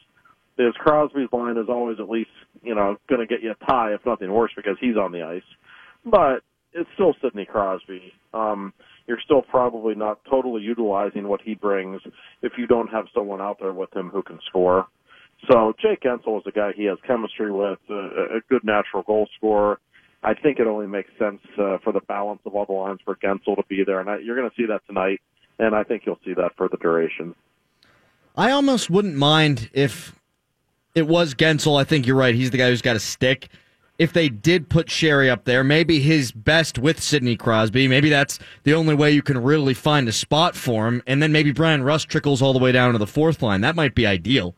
[0.57, 2.31] Because Crosby's line is always at least
[2.63, 5.23] you know going to get you a tie, if nothing worse, because he's on the
[5.23, 5.43] ice.
[6.05, 6.45] But
[6.75, 8.13] it's still Sidney Crosby.
[8.33, 8.73] Um,
[9.09, 12.01] you're still probably not totally utilizing what he brings
[12.41, 14.87] if you don't have someone out there with him who can score.
[15.51, 19.29] So Jake Guentzel is a guy he has chemistry with, uh, a good natural goal
[19.37, 19.79] scorer.
[20.23, 23.17] I think it only makes sense uh, for the balance of all the lines for
[23.17, 25.21] Guentzel to be there, and I, you're going to see that tonight,
[25.59, 27.35] and I think you'll see that for the duration.
[28.37, 30.15] I almost wouldn't mind if
[30.95, 31.81] it was Guentzel.
[31.81, 32.35] I think you're right.
[32.35, 33.49] He's the guy who's got a stick.
[33.99, 37.89] If they did put Sheary up there, maybe his best with Sidney Crosby.
[37.89, 41.03] Maybe that's the only way you can really find a spot for him.
[41.05, 43.61] And then maybe Bryan Rust trickles all the way down to the fourth line.
[43.61, 44.55] That might be ideal.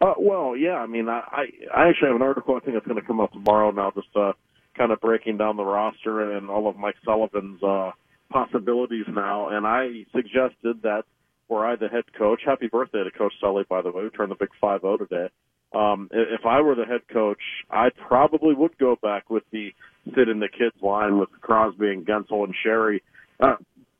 [0.00, 0.76] Uh, well, yeah.
[0.76, 2.54] I mean, I I I actually have an article.
[2.54, 3.72] I think that's going to come up tomorrow.
[3.72, 4.32] Now, just uh,
[4.76, 7.92] kind of breaking down the roster and all of Mike Sullivan's uh,
[8.30, 9.48] possibilities now.
[9.48, 11.02] And I suggested that
[11.48, 14.30] were I the head coach, happy birthday to Coach Sully, by the way, who turned
[14.30, 15.28] the big five zero today.
[15.74, 19.70] Um, if I were the head coach, I probably would go back with the
[20.14, 23.00] Sid and the kids line with Crosby and Guentzel and Sheary.
[23.40, 23.56] Uh,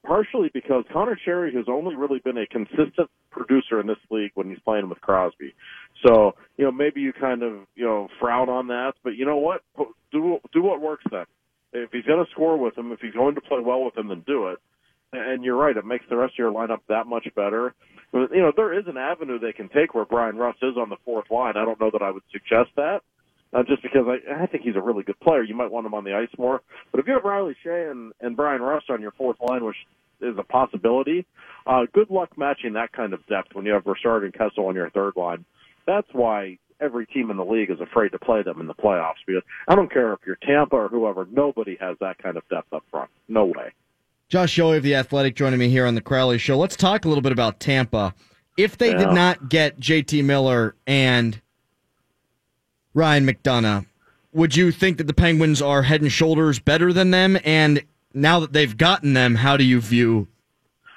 [0.06, 4.48] partially because Conor Sheary has only really been a consistent producer in this league when
[4.48, 5.54] he's playing with Crosby.
[6.06, 9.36] So, you know, maybe you kind of, you know, frown on that, but you know
[9.36, 9.62] what?
[10.12, 11.24] Do do what works then.
[11.72, 14.08] If he's going to score with him, if he's going to play well with him,
[14.08, 14.58] then do it.
[15.12, 17.74] And you're right, it makes the rest of your lineup that much better.
[18.12, 20.96] You know, there is an avenue they can take where Bryan Rust is on the
[21.04, 21.54] fourth line.
[21.56, 23.02] I don't know that I would suggest that
[23.56, 25.42] uh, just because I, I think he's a really good player.
[25.42, 26.60] You might want him on the ice more.
[26.92, 29.76] But if you have Riley Sheahan and, and Bryan Rust on your fourth line, which
[30.20, 31.26] is a possibility,
[31.66, 34.74] uh, good luck matching that kind of depth when you have Richard and Kessel on
[34.74, 35.44] your third line.
[35.86, 39.24] That's why every team in the league is afraid to play them in the playoffs
[39.26, 42.72] because I don't care if you're Tampa or whoever, nobody has that kind of depth
[42.74, 43.10] up front.
[43.28, 43.72] No way.
[44.28, 46.58] Josh Yohe of The Athletic joining me here on the Crowley Show.
[46.58, 48.14] Let's talk a little bit about Tampa.
[48.58, 48.98] If they yeah.
[48.98, 51.40] did not get JT Miller and
[52.96, 53.84] Ryan McDonagh,
[54.32, 57.36] would you think that the Penguins are head and shoulders better than them?
[57.44, 57.82] And
[58.14, 60.28] now that they've gotten them, how do you view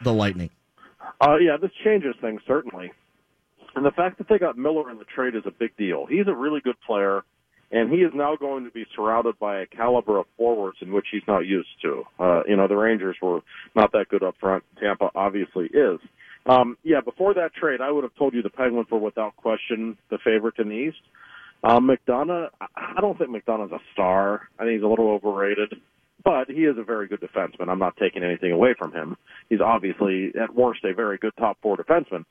[0.02, 0.50] the Lightning?
[1.20, 2.94] Uh, yeah, this changes things certainly,
[3.76, 6.06] and the fact that they got Miller in the trade is a big deal.
[6.06, 7.24] He's a really good player,
[7.70, 11.08] and he is now going to be surrounded by a caliber of forwards in which
[11.12, 12.06] he's not used to.
[12.18, 13.42] Uh, you know, the Rangers were
[13.76, 14.64] not that good up front.
[14.80, 16.00] Tampa obviously is.
[16.46, 19.98] Um, yeah, before that trade, I would have told you the Penguins were without question
[20.10, 21.02] the favorite in the East.
[21.64, 24.48] Um, McDonagh, I don't think McDonagh's a star.
[24.58, 25.74] I think he's a little overrated,
[26.24, 27.68] but he is a very good defenseman.
[27.68, 29.18] I'm not taking anything away from him.
[29.50, 32.26] He's obviously, at worst, a very good top four defenseman.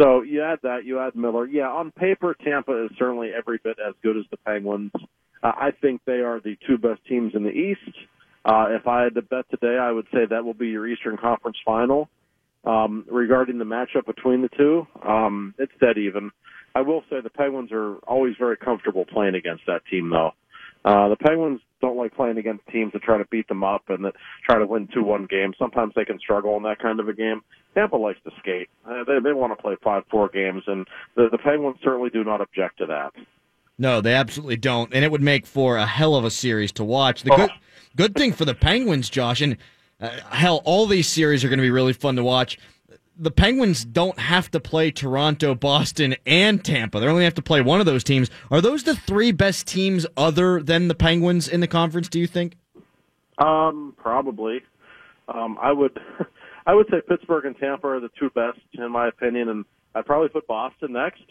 [0.00, 1.46] So you add that, you add Miller.
[1.46, 4.90] Yeah, on paper, Tampa is certainly every bit as good as the Penguins.
[5.42, 7.96] Uh, I think they are the two best teams in the East.
[8.44, 11.16] Uh, if I had to bet today, I would say that will be your Eastern
[11.16, 12.08] Conference final.
[12.64, 16.30] Um, regarding the matchup between the two, um, it's dead even.
[16.74, 20.32] I will say the Penguins are always very comfortable playing against that team, though.
[20.84, 24.04] Uh, the Penguins don't like playing against teams that try to beat them up and
[24.04, 25.56] that try to win two-one games.
[25.58, 27.42] Sometimes they can struggle in that kind of a game.
[27.74, 28.68] Tampa likes to skate.
[28.86, 32.40] Uh, they they want to play five-four games, and the the Penguins certainly do not
[32.40, 33.12] object to that.
[33.78, 36.84] No, they absolutely don't, and it would make for a hell of a series to
[36.84, 37.22] watch.
[37.22, 37.36] The oh.
[37.36, 37.50] good
[37.96, 39.56] good thing for the Penguins, Josh, and
[40.00, 42.58] uh, hell, all these series are going to be really fun to watch
[43.16, 47.00] the Penguins don't have to play Toronto, Boston, and Tampa.
[47.00, 48.30] They only have to play one of those teams.
[48.50, 52.08] Are those the three best teams other than the Penguins in the conference?
[52.08, 52.56] Do you think?
[53.38, 54.62] Um, probably.
[55.28, 55.98] Um, I would,
[56.66, 60.06] I would say Pittsburgh and Tampa are the two best in my opinion, and I'd
[60.06, 61.22] probably put Boston next,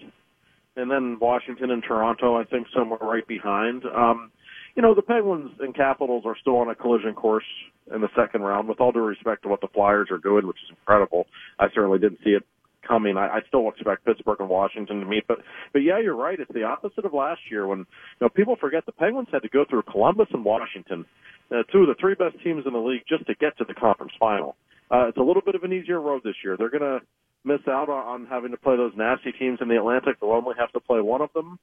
[0.75, 2.35] and then Washington and Toronto.
[2.35, 3.83] I think somewhere right behind.
[3.85, 4.31] Um,
[4.75, 7.45] you know, the Penguins and Capitals are still on a collision course
[7.93, 8.67] in the second round.
[8.67, 11.27] With all due respect to what the Flyers are doing, which is incredible,
[11.59, 12.43] I certainly didn't see it
[12.87, 13.17] coming.
[13.17, 15.39] I, I still expect Pittsburgh and Washington to meet, but
[15.71, 16.39] but yeah, you're right.
[16.39, 17.85] It's the opposite of last year when you
[18.21, 21.05] know people forget the Penguins had to go through Columbus and Washington,
[21.51, 23.73] uh, two of the three best teams in the league, just to get to the
[23.73, 24.55] conference final.
[24.91, 26.57] Uh, it's a little bit of an easier road this year.
[26.57, 26.99] They're gonna
[27.43, 30.19] miss out on, having to play those nasty teams in the Atlantic.
[30.19, 31.59] They'll only have to play one of them,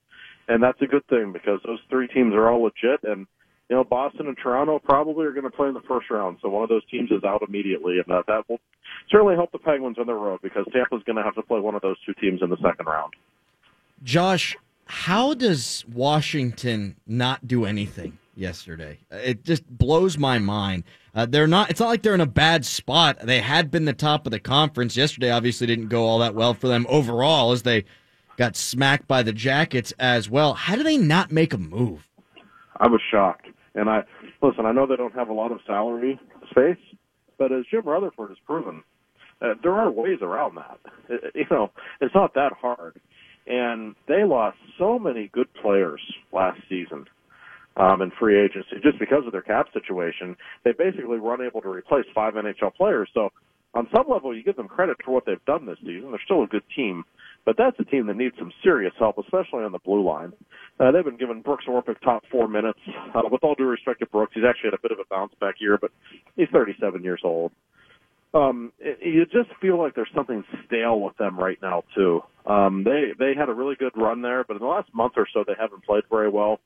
[0.48, 3.02] and that's a good thing because those three teams are all legit.
[3.04, 3.26] And
[3.68, 6.48] you know, Boston and Toronto probably are going to play in the first round, so
[6.48, 8.60] one of those teams is out immediately, and that that will
[9.10, 11.74] certainly help the Penguins on their road because Tampa's going to have to play one
[11.74, 13.14] of those two teams in the second round.
[14.02, 18.98] Josh, how does Washington not do anything yesterday?
[19.10, 20.82] It just blows my mind.
[21.14, 21.70] Uh, they're not.
[21.70, 23.18] It's not like they're in a bad spot.
[23.22, 25.30] They had been the top of the conference yesterday.
[25.30, 27.84] Obviously, didn't go all that well for them overall, as they
[28.36, 30.54] got smacked by the Jackets as well.
[30.54, 32.08] How do they not make a move?
[32.78, 34.02] I was shocked, and I
[34.40, 34.66] listen.
[34.66, 36.18] I know they don't have a lot of salary
[36.50, 36.78] space,
[37.38, 38.82] but as Jim Rutherford has proven,
[39.42, 40.78] uh, there are ways around that.
[41.08, 41.70] It, you know,
[42.00, 43.00] it's not that hard.
[43.46, 46.00] And they lost so many good players
[46.32, 47.06] last season
[47.76, 50.36] um, in free agency just because of their cap situation.
[50.64, 53.08] They basically were unable to replace five NHL players.
[53.14, 53.30] So
[53.74, 56.10] on some level, you give them credit for what they've done this season.
[56.10, 57.04] They're still a good team,
[57.44, 60.32] but that's a team that needs some serious help, especially on the blue line.
[60.78, 62.80] Uh, they've been giving Brooks Orpik top four minutes.
[63.14, 65.32] Uh, with all due respect to Brooks, he's actually had a bit of a bounce
[65.40, 65.92] back year, but
[66.36, 67.52] he's 37 years old.
[68.32, 72.22] Um, it, you just feel like there's something stale with them right now too.
[72.46, 75.26] Um, they they had a really good run there, but in the last month or
[75.32, 76.60] so, they haven't played very well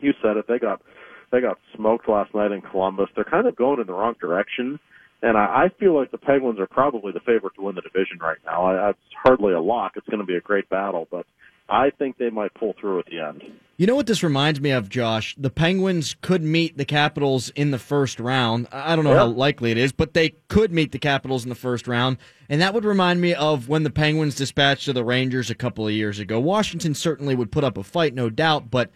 [0.00, 0.46] you said it.
[0.48, 0.82] They got
[1.30, 3.08] they got smoked last night in Columbus.
[3.14, 4.78] They're kind of going in the wrong direction,
[5.22, 8.18] and I, I feel like the Penguins are probably the favorite to win the division
[8.20, 8.66] right now.
[8.66, 9.92] I, it's hardly a lock.
[9.96, 11.26] It's going to be a great battle, but
[11.68, 13.42] I think they might pull through at the end.
[13.76, 15.36] You know what this reminds me of, Josh?
[15.38, 18.66] The Penguins could meet the Capitals in the first round.
[18.72, 21.54] I don't know how likely it is, but they could meet the Capitals in the
[21.54, 22.16] first round.
[22.48, 25.86] And that would remind me of when the Penguins dispatched to the Rangers a couple
[25.86, 26.40] of years ago.
[26.40, 28.90] Washington certainly would put up a fight, no doubt, but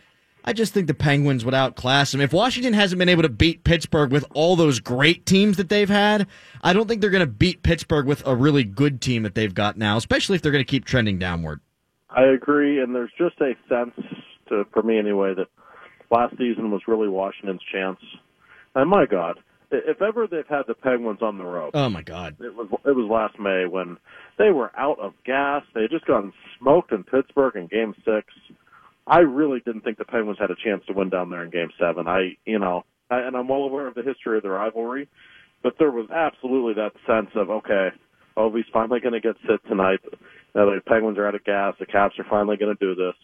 [0.44, 2.20] I just think the Penguins would outclass them.
[2.20, 5.88] If Washington hasn't been able to beat Pittsburgh with all those great teams that they've
[5.88, 6.26] had,
[6.62, 9.54] I don't think they're going to beat Pittsburgh with a really good team that they've
[9.54, 11.60] got now, especially if they're going to keep trending downward.
[12.10, 13.94] I agree, and there's just a sense,
[14.48, 15.46] to, for me anyway, that
[16.10, 17.98] last season was really Washington's chance.
[18.74, 19.38] And my God,
[19.70, 22.36] if ever they've had the Penguins on the rope, Oh my God!
[22.40, 23.96] it was it was last May when
[24.38, 25.62] they were out of gas.
[25.74, 28.26] They had just gotten smoked in Pittsburgh in Game Six.
[29.06, 31.70] I really didn't think the Penguins had a chance to win down there in Game
[31.78, 32.06] Seven.
[32.06, 35.08] I, you know, I, and I'm well aware of the history of the rivalry,
[35.62, 37.88] but there was absolutely that sense of okay,
[38.36, 39.98] Ovi's finally going to get sit tonight.
[40.54, 41.74] Uh, the Penguins are out of gas.
[41.80, 43.14] The Caps are finally going to do this,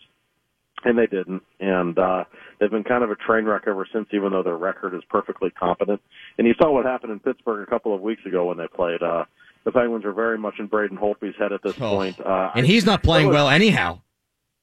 [0.85, 1.43] and they didn't.
[1.61, 2.25] And uh,
[2.59, 5.51] they've been kind of a train wreck ever since, even though their record is perfectly
[5.51, 6.01] competent.
[6.39, 9.03] And you saw what happened in Pittsburgh a couple of weeks ago when they played.
[9.03, 9.25] Uh,
[9.65, 11.97] the Penguins are very much in Braden Holtby's head at this Oh.
[11.97, 12.19] point.
[12.21, 14.01] Uh, And he's not playing I- well anyhow.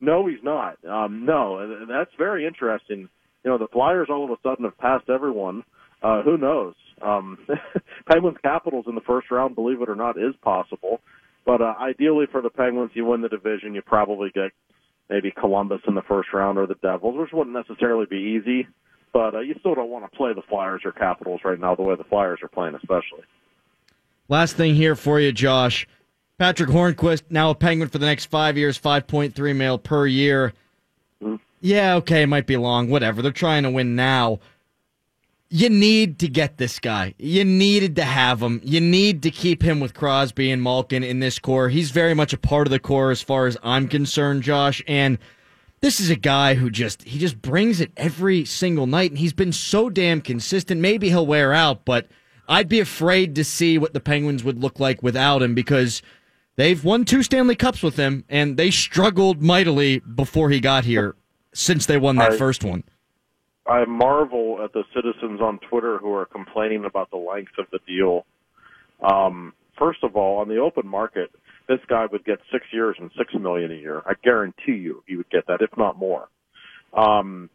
[0.01, 0.83] No, he's not.
[0.85, 3.09] Um, no, that's very interesting.
[3.43, 5.63] You know, the Flyers all of a sudden have passed everyone.
[6.01, 6.75] Uh, who knows?
[7.01, 7.37] Um,
[8.09, 11.01] Penguins Capitals in the first round, believe it or not, is possible.
[11.45, 14.51] But uh, ideally for the Penguins, you win the division, you probably get
[15.09, 18.67] maybe Columbus in the first round or the Devils, which wouldn't necessarily be easy.
[19.13, 21.83] But uh, you still don't want to play the Flyers or Capitals right now, the
[21.83, 23.23] way the Flyers are playing, especially.
[24.27, 25.87] Last thing here for you, Josh.
[26.37, 30.53] Patrick Hornqvist, now a Penguin for the next five years, 5.3 mil per year.
[31.23, 31.35] Mm-hmm.
[31.61, 33.21] Yeah, okay, it might be long, whatever.
[33.21, 34.39] They're trying to win now.
[35.49, 37.13] You need to get this guy.
[37.17, 38.59] You needed to have him.
[38.63, 41.69] You need to keep him with Crosby and Malkin in this core.
[41.69, 44.83] He's very much a part of the core as far as I'm concerned, Josh.
[44.87, 45.17] And
[45.81, 49.33] this is a guy who just he just brings it every single night and he's
[49.33, 50.81] been so damn consistent.
[50.81, 52.07] Maybe he'll wear out, but
[52.47, 56.01] I'd be afraid to see what the Penguins would look like without him because
[56.55, 61.15] they've won two Stanley Cups with him and they struggled mightily before he got here
[61.53, 62.83] since they won that I- first one.
[63.67, 67.79] I marvel at the citizens on Twitter who are complaining about the length of the
[67.87, 68.25] deal.
[69.01, 71.31] Um, first of all, on the open market,
[71.67, 74.03] this guy would get six years and six million a year.
[74.05, 76.27] I guarantee you, he would get that, if not more.
[76.93, 77.49] Um,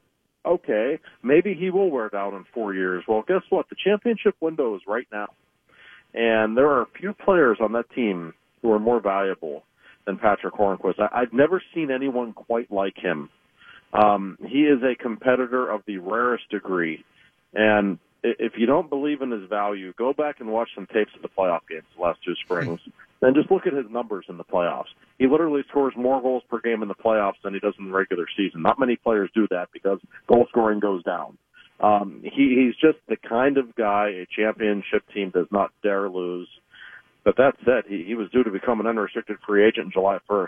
[0.45, 3.05] okay, maybe he will wear down in four years.
[3.07, 3.69] Well, guess what?
[3.69, 5.29] The championship window is right now,
[6.13, 9.65] and there are a few players on that team who are more valuable
[10.07, 11.01] than Patrick Hornqvist.
[11.01, 13.29] I, I've never seen anyone quite like him.
[13.93, 17.05] Um, he is a competitor of the rarest degree,
[17.55, 21.23] and if you don't believe in his value, go back and watch some tapes of
[21.23, 22.81] the playoff games the last two springs,
[23.23, 24.93] and just look at his numbers in the playoffs.
[25.19, 27.93] He literally scores more goals per game in the playoffs than he does in the
[27.93, 28.63] regular season.
[28.63, 31.37] Not many players do that because goal scoring goes down.
[31.81, 36.49] Um, he, he's just the kind of guy a championship team does not dare lose.
[37.25, 40.19] But that said, he, he was due to become an unrestricted free agent in July
[40.29, 40.47] 1st,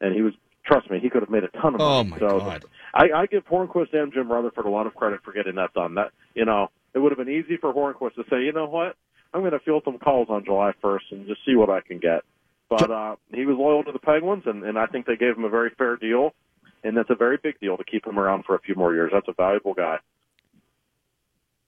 [0.00, 0.32] and he was.
[0.64, 1.84] Trust me, he could have made a ton of money.
[1.84, 2.64] Oh my so god.
[2.94, 5.96] I, I give Hornqvist and Jim Rutherford a lot of credit for getting that done.
[5.96, 8.96] That you know, it would have been easy for Hornqvist to say, you know what,
[9.34, 11.98] I'm going to field some calls on July 1st and just see what I can
[11.98, 12.22] get.
[12.70, 15.44] But uh, he was loyal to the Penguins, and, and I think they gave him
[15.44, 16.34] a very fair deal,
[16.82, 19.10] and that's a very big deal to keep him around for a few more years.
[19.12, 19.98] That's a valuable guy.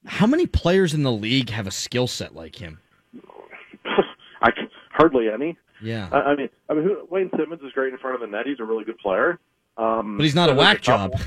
[0.07, 2.81] How many players in the league have a skill set like him?
[4.43, 5.57] I can, hardly any.
[5.83, 6.09] Yeah.
[6.13, 8.47] I, I mean, I mean, who, Wayne Simmonds is great in front of the net.
[8.47, 9.39] He's a really good player.
[9.77, 11.13] Um, But he's not a whack job.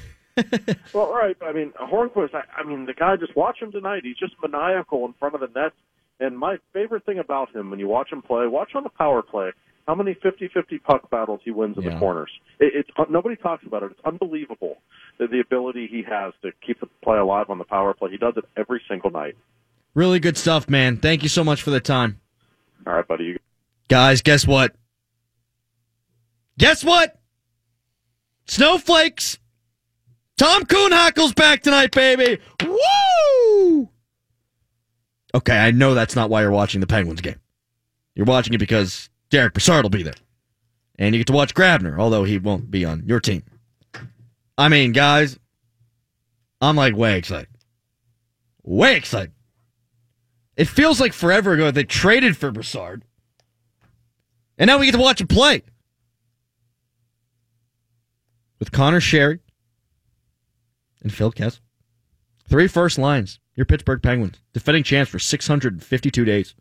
[0.93, 1.35] Well, right.
[1.41, 2.33] I mean, Hornqvist.
[2.33, 3.17] I, I mean, the guy.
[3.17, 4.03] Just watch him tonight.
[4.05, 5.73] He's just maniacal in front of the net.
[6.21, 9.21] And my favorite thing about him, when you watch him play, watch on the power
[9.21, 9.51] play.
[9.85, 11.89] How many 50-50 puck battles he wins in Yeah.
[11.93, 12.29] the corners?
[12.59, 13.91] It, it's uh, nobody talks about it.
[13.91, 14.77] It's unbelievable
[15.17, 18.11] the, the ability he has to keep the play alive on the power play.
[18.11, 19.35] He does it every single night.
[19.93, 20.97] Really good stuff, man.
[20.97, 22.21] Thank you so much for the time.
[22.89, 23.37] All right, buddy.
[23.87, 24.75] Guys, guess what?
[26.57, 27.19] Guess what?
[28.47, 29.37] Snowflakes.
[30.37, 32.41] Tom Kuhnhackl's back tonight, baby.
[32.65, 33.89] Woo!
[35.35, 37.39] Okay, I know that's not why you're watching the Penguins game.
[38.15, 40.15] You're watching it because Derek Brassard will be there.
[40.97, 43.43] And you get to watch Grabner, although he won't be on your team.
[44.57, 45.37] I mean, guys,
[46.59, 47.49] I'm like way excited.
[48.63, 49.33] Way excited.
[50.59, 53.05] It feels like forever ago they traded for Brassard.
[54.57, 55.63] And now we get to watch him play.
[58.59, 59.39] With Conor Sheary
[61.01, 61.61] and Phil Kess.
[62.49, 63.39] Three first lines.
[63.55, 64.41] Your Pittsburgh Penguins.
[64.51, 66.55] Defending champs for 652 days.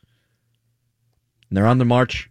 [1.51, 2.31] And they're on the march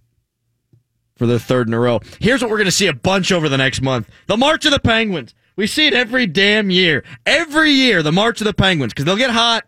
[1.17, 1.99] for their third in a row.
[2.21, 4.09] Here's what we're going to see a bunch over the next month.
[4.27, 5.35] The March of the Penguins.
[5.57, 7.03] We see it every damn year.
[7.25, 9.65] Every year, the March of the Penguins, because they'll get hot.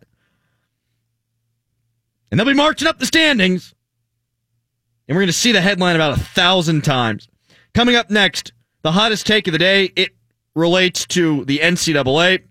[2.32, 3.74] And they'll be marching up the standings.
[5.08, 7.28] And we're going to see the headline about a thousand times.
[7.74, 8.54] Coming up next,
[8.84, 9.92] the hottest take of the day.
[9.96, 10.12] It
[10.56, 12.44] relates to the NCAA,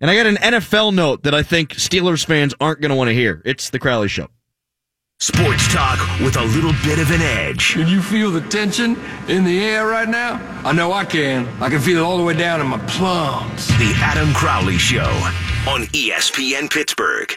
[0.00, 3.08] and I got an NFL note that I think Steelers fans aren't going to want
[3.08, 3.40] to hear.
[3.44, 4.28] It's the Crowley Show.
[5.20, 7.74] Sports talk with a little bit of an edge.
[7.74, 8.98] Can you feel the tension
[9.28, 10.40] in the air right now?
[10.64, 11.46] I know I can.
[11.62, 13.68] I can feel it all the way down in my plums.
[13.78, 15.08] The Adam Crowley Show
[15.68, 17.34] on ESPN Pittsburgh.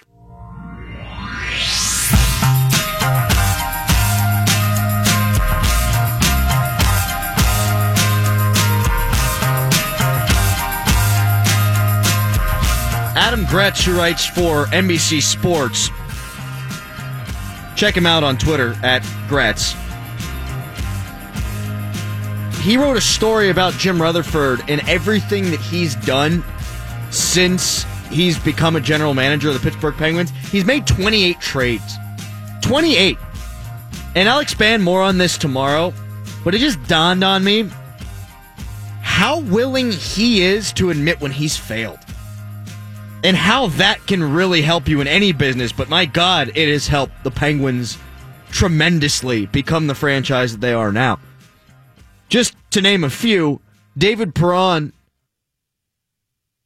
[13.17, 15.89] Adam Gretz, who writes for NBC Sports,
[17.75, 19.75] check him out on Twitter at Gretz.
[22.61, 26.43] He wrote a story about Jim Rutherford and everything that he's done
[27.11, 30.31] since he's become a general manager of the Pittsburgh Penguins.
[30.51, 31.95] He's made 28 trades.
[32.61, 33.17] 28.
[34.15, 35.93] And I'll expand more on this tomorrow,
[36.43, 37.69] but it just dawned on me
[39.01, 41.99] how willing he is to admit when he's failed
[43.23, 45.71] and how that can really help you in any business.
[45.71, 47.97] But my God, it has helped the Penguins
[48.51, 51.19] tremendously become the franchise that they are now.
[52.29, 53.61] Just to name a few,
[53.97, 54.93] David Perron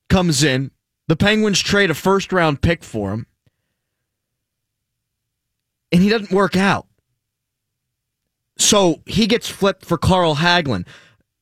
[0.09, 0.71] comes in.
[1.11, 3.27] The Penguins trade a first round pick for him,
[5.91, 6.87] and he doesn't work out.
[8.57, 10.87] So he gets flipped for Carl Hagelin.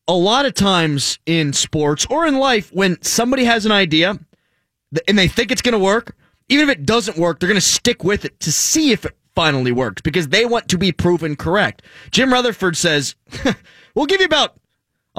[0.08, 4.18] A lot of times in sports or in life, when somebody has an idea,
[5.08, 6.16] and they think it's going to work,
[6.48, 9.16] even if it doesn't work, they're going to stick with it to see if it
[9.36, 11.84] finally works because they want to be proven correct.
[12.10, 13.14] Jim Rutherford says,
[13.94, 14.60] We'll give you about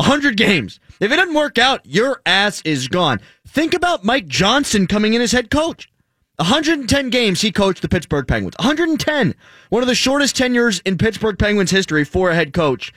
[0.00, 0.80] 100 games.
[0.98, 3.20] If it doesn't work out, your ass is gone.
[3.46, 5.90] Think about Mike Johnston coming in as head coach.
[6.36, 8.54] 110 games he coached the Pittsburgh Penguins.
[8.58, 9.34] 110.
[9.68, 12.94] One of the shortest tenures in Pittsburgh Penguins history for a head coach.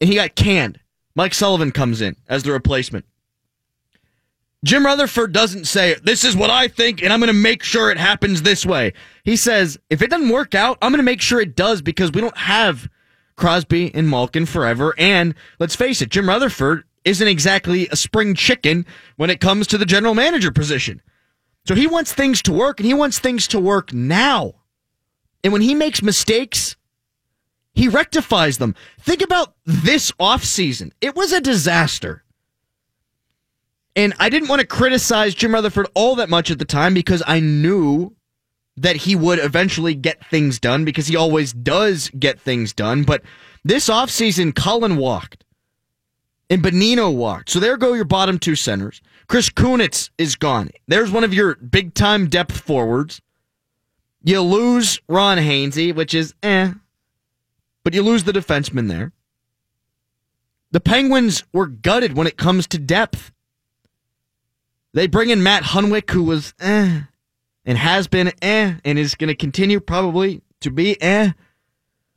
[0.00, 0.78] And he got canned.
[1.16, 3.04] Mike Sullivan comes in as the replacement.
[4.64, 7.90] Jim Rutherford doesn't say, This is what I think, and I'm going to make sure
[7.90, 8.92] it happens this way.
[9.24, 12.12] He says, If it doesn't work out, I'm going to make sure it does because
[12.12, 12.88] we don't have
[13.36, 14.94] Crosby and Malkin forever.
[14.98, 19.78] And let's face it, Jim Rutherford isn't exactly a spring chicken when it comes to
[19.78, 21.02] the general manager position.
[21.66, 24.54] So he wants things to work, and he wants things to work now.
[25.42, 26.76] And when he makes mistakes,
[27.72, 28.74] he rectifies them.
[29.00, 30.92] Think about this offseason.
[31.00, 32.22] It was a disaster.
[33.96, 37.22] And I didn't want to criticize Jim Rutherford all that much at the time because
[37.26, 38.14] I knew
[38.76, 43.04] that he would eventually get things done because he always does get things done.
[43.04, 43.22] But
[43.64, 45.44] this offseason, Cullen walked
[46.50, 47.50] and Bonino walked.
[47.50, 49.00] So there go your bottom two centers.
[49.28, 50.70] Chris Kunitz is gone.
[50.86, 53.22] There's one of your big time depth forwards.
[54.22, 56.72] You lose Ron Hainsey, which is eh,
[57.82, 59.12] but you lose the defenseman there.
[60.72, 63.30] The Penguins were gutted when it comes to depth.
[64.92, 67.02] They bring in Matt Hunwick, who was eh,
[67.64, 71.32] and has been eh, and is going to continue probably to be eh.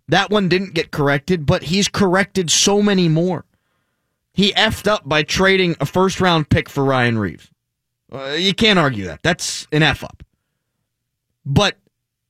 [0.09, 3.45] That one didn't get corrected, but he's corrected so many more.
[4.33, 7.49] He effed up by trading a first round pick for Ryan Reaves.
[8.11, 9.21] Uh, you can't argue that.
[9.23, 10.23] That's an F up.
[11.45, 11.77] But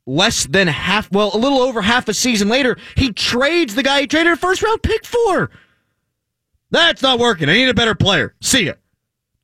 [0.05, 4.01] less than half, well, a little over half a season later, he trades the guy
[4.01, 5.51] he traded a first round pick for.
[6.72, 7.49] That's not working.
[7.49, 8.36] I need a better player.
[8.41, 8.74] See ya.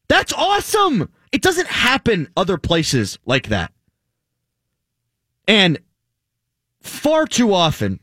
[0.08, 1.10] That's awesome.
[1.34, 3.74] It doesn't happen other places like that.
[5.48, 5.80] And
[6.80, 8.00] far too often,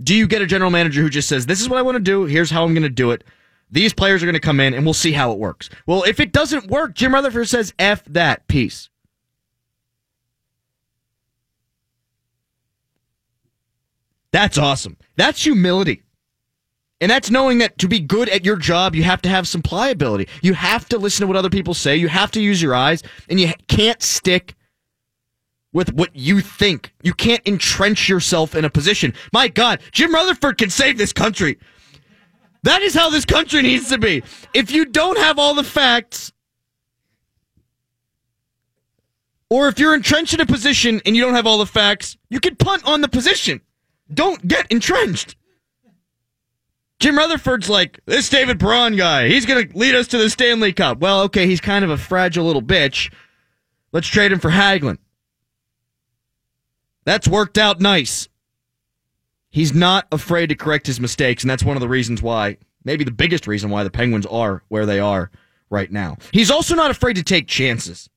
[0.00, 2.00] do you get a general manager who just says, This is what I want to
[2.00, 2.26] do.
[2.26, 3.24] Here's how I'm going to do it.
[3.70, 5.70] These players are going to come in and we'll see how it works.
[5.86, 8.90] Well, if it doesn't work, Jim Rutherford says, F that piece.
[14.32, 14.98] That's awesome.
[15.16, 16.02] That's humility.
[17.00, 19.62] And that's knowing that to be good at your job, you have to have some
[19.62, 20.28] pliability.
[20.40, 21.96] You have to listen to what other people say.
[21.96, 24.54] You have to use your eyes, and you can't stick
[25.72, 26.94] with what you think.
[27.02, 29.12] You can't entrench yourself in a position.
[29.30, 31.58] My God, Jim Rutherford can save this country.
[32.62, 34.22] That is how this country needs to be.
[34.54, 36.32] If you don't have all the facts,
[39.50, 42.40] or if you're entrenched in a position and you don't have all the facts, you
[42.40, 43.60] can punt on the position.
[44.12, 45.36] Don't get entrenched.
[46.98, 50.72] Jim Rutherford's like, this David Braun guy, he's going to lead us to the Stanley
[50.72, 50.98] Cup.
[50.98, 53.12] Well, okay, he's kind of a fragile little bitch.
[53.92, 54.98] Let's trade him for Hagelin.
[57.04, 58.28] That's worked out nice.
[59.50, 63.04] He's not afraid to correct his mistakes, and that's one of the reasons why, maybe
[63.04, 65.30] the biggest reason why the Penguins are where they are
[65.70, 66.16] right now.
[66.32, 68.10] He's also not afraid to take chances.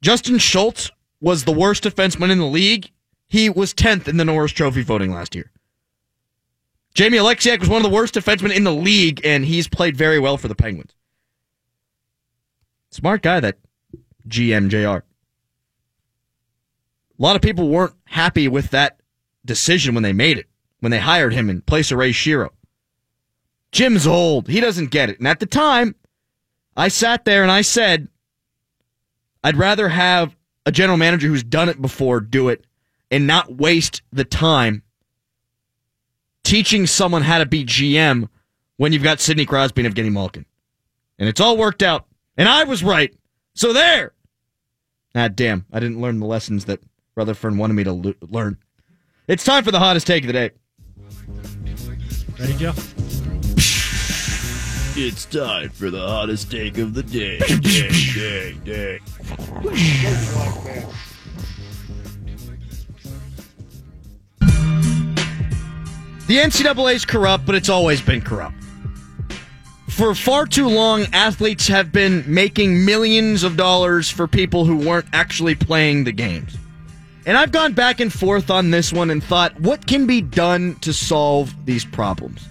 [0.00, 0.90] Justin Schultz
[1.20, 2.90] was the worst defenseman in the league.
[3.28, 5.50] He was 10th in the Norris Trophy voting last year.
[6.94, 10.18] Jamie Oleksiak was one of the worst defensemen in the league, and he's played very
[10.18, 10.94] well for the Penguins.
[12.90, 13.58] Smart guy, that
[14.26, 15.02] GMJR.
[17.18, 19.00] A lot of people weren't happy with that
[19.44, 20.46] decision when they made it,
[20.80, 22.50] when they hired him in place of Ray Shero.
[23.72, 24.48] Jim's old.
[24.48, 25.18] He doesn't get it.
[25.18, 25.94] And at the time,
[26.76, 28.08] I sat there and I said,
[29.44, 32.64] I'd rather have a general manager who's done it before do it
[33.10, 34.82] and not waste the time
[36.48, 38.26] teaching someone how to be GM
[38.78, 40.46] when you've got Sidney Crosby and Evgeny Malkin.
[41.18, 42.06] And it's all worked out.
[42.38, 43.14] And I was right.
[43.54, 44.12] So there.
[45.14, 45.66] Ah, damn.
[45.70, 46.80] I didn't learn the lessons that
[47.16, 48.56] Rutherford wanted me to lo- learn.
[49.26, 50.50] It's time for the hottest take of the day.
[52.40, 52.72] Ready, Joe?
[55.00, 57.38] It's time for the hottest take of the day.
[57.38, 59.00] day, day, day.
[66.28, 68.54] The NCAA is corrupt, but it's always been corrupt.
[69.88, 75.06] For far too long, athletes have been making millions of dollars for people who weren't
[75.14, 76.54] actually playing the games.
[77.24, 80.74] And I've gone back and forth on this one and thought, what can be done
[80.82, 82.46] to solve these problems?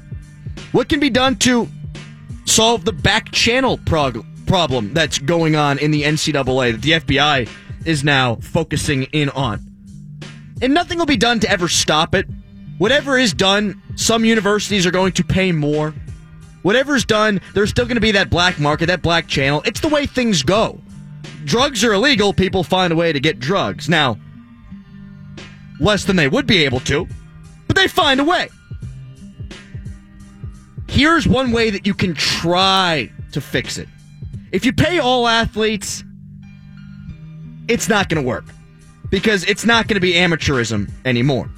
[0.71, 1.69] What can be done to
[2.45, 7.47] solve the back channel prog- problem that's going on in the NCAA that the FBI
[7.86, 9.63] is now focusing in on?
[10.63, 12.25] And nothing will be done to ever stop it.
[12.78, 15.93] Whatever is done, some universities are going to pay more.
[16.61, 19.61] Whatever's done, there's still going to be that black market, that black channel.
[19.65, 20.80] It's the way things go.
[21.45, 23.88] Drugs are illegal, people find a way to get drugs.
[23.88, 24.17] Now,
[25.80, 27.07] less than they would be able to,
[27.67, 28.49] but they find a way.
[30.88, 33.88] Here's one way that you can try to fix it.
[34.51, 36.03] If you pay all athletes,
[37.67, 38.45] it's not going to work
[39.09, 41.49] because it's not going to be amateurism anymore.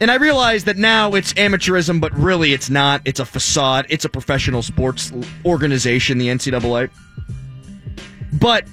[0.00, 3.02] And I realize that now it's amateurism, but really it's not.
[3.04, 3.84] It's a facade.
[3.90, 5.12] It's a professional sports
[5.44, 6.88] organization, the NCAA.
[8.32, 8.66] But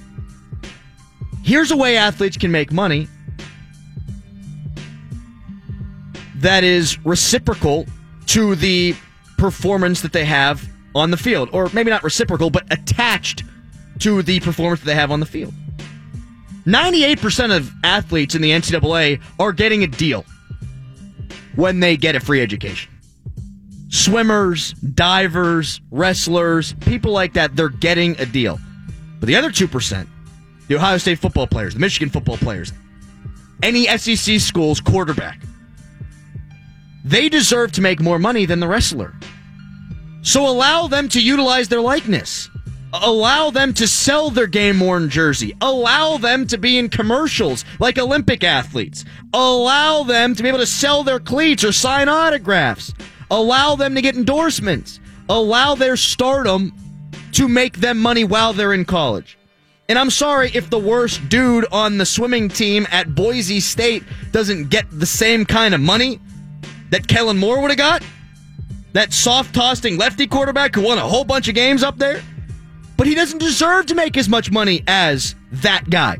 [1.44, 3.08] here's a way athletes can make money
[6.36, 7.84] that is reciprocal
[8.26, 8.94] to the
[9.36, 11.50] performance that they have on the field.
[11.52, 13.44] Or maybe not reciprocal, but attached
[13.98, 15.52] to the performance that they have on the field.
[16.64, 20.24] 98% of athletes in the NCAA are getting a deal
[21.58, 22.88] when they get a free education.
[23.88, 28.60] Swimmers, divers, wrestlers, people like that, they're getting a deal.
[29.18, 30.06] But the other 2%,
[30.68, 32.72] the Ohio State football players, the Michigan football players,
[33.60, 35.40] any SEC school's quarterback,
[37.04, 39.12] they deserve to make more money than the wrestler.
[40.22, 42.48] So allow them to utilize their likeness.
[42.92, 45.54] Allow them to sell their game worn jersey.
[45.60, 49.04] Allow them to be in commercials like Olympic athletes.
[49.34, 52.94] Allow them to be able to sell their cleats or sign autographs.
[53.30, 55.00] Allow them to get endorsements.
[55.28, 56.72] Allow their stardom
[57.32, 59.36] to make them money while they're in college.
[59.90, 64.70] And I'm sorry if the worst dude on the swimming team at Boise State doesn't
[64.70, 66.20] get the same kind of money
[66.88, 68.02] that Kellen Moore would have got.
[68.94, 72.22] That soft tossing lefty quarterback who won a whole bunch of games up there
[73.08, 76.18] he doesn't deserve to make as much money as that guy.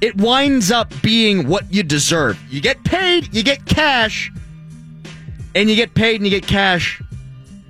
[0.00, 2.42] It winds up being what you deserve.
[2.50, 4.32] You get paid, you get cash,
[5.54, 7.02] and you get paid and you get cash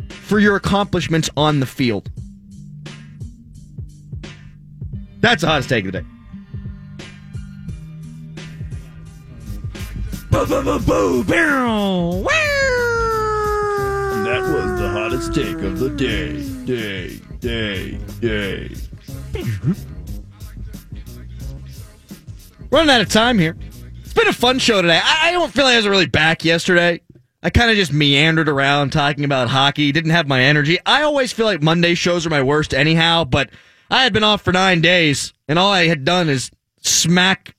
[0.09, 2.09] for your accomplishments on the field.
[5.21, 6.07] That's the hottest take of the day.
[14.27, 16.56] That was the hottest take of the day.
[16.67, 18.75] Day, day, day.
[22.73, 23.57] Running out of time here.
[24.03, 25.01] It's been a fun show today.
[25.01, 27.03] I, I don't feel like I was really back yesterday.
[27.41, 30.81] I kind of just meandered around talking about hockey, didn't have my energy.
[30.85, 33.51] I always feel like Monday shows are my worst anyhow, but
[33.89, 36.51] I had been off for nine days, and all I had done is
[36.83, 37.55] smack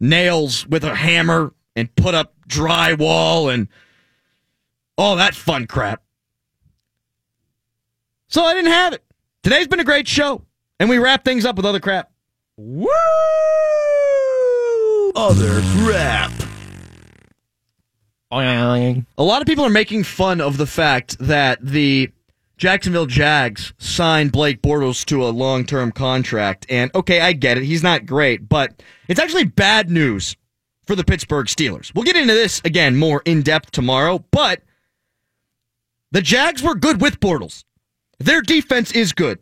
[0.00, 3.68] nails with a hammer and put up drywall and
[4.96, 6.02] all that fun crap.
[8.30, 9.02] So I didn't have it.
[9.42, 10.42] Today's been a great show,
[10.78, 12.12] and we wrap things up with other crap.
[12.56, 12.88] Woo!
[15.16, 16.30] Other crap.
[19.18, 22.12] A lot of people are making fun of the fact that the
[22.56, 26.66] Jacksonville Jags signed Blake Bortles to a long term contract.
[26.68, 27.64] And okay, I get it.
[27.64, 30.36] He's not great, but it's actually bad news
[30.86, 31.92] for the Pittsburgh Steelers.
[31.92, 34.62] We'll get into this again more in depth tomorrow, but
[36.12, 37.64] the Jags were good with Bortles.
[38.20, 39.38] Their defense is good.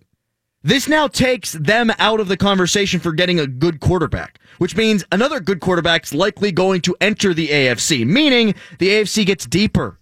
[0.62, 5.04] This now takes them out of the conversation for getting a good quarterback, which means
[5.12, 9.98] another good quarterback's likely going to enter the AFC, meaning the AFC gets deeper.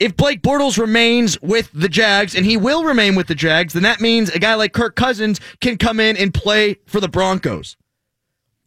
[0.00, 3.82] If Blake Bortles remains with the Jags, and he will remain with the Jags, then
[3.82, 7.76] that means a guy like Kirk Cousins can come in and play for the Broncos.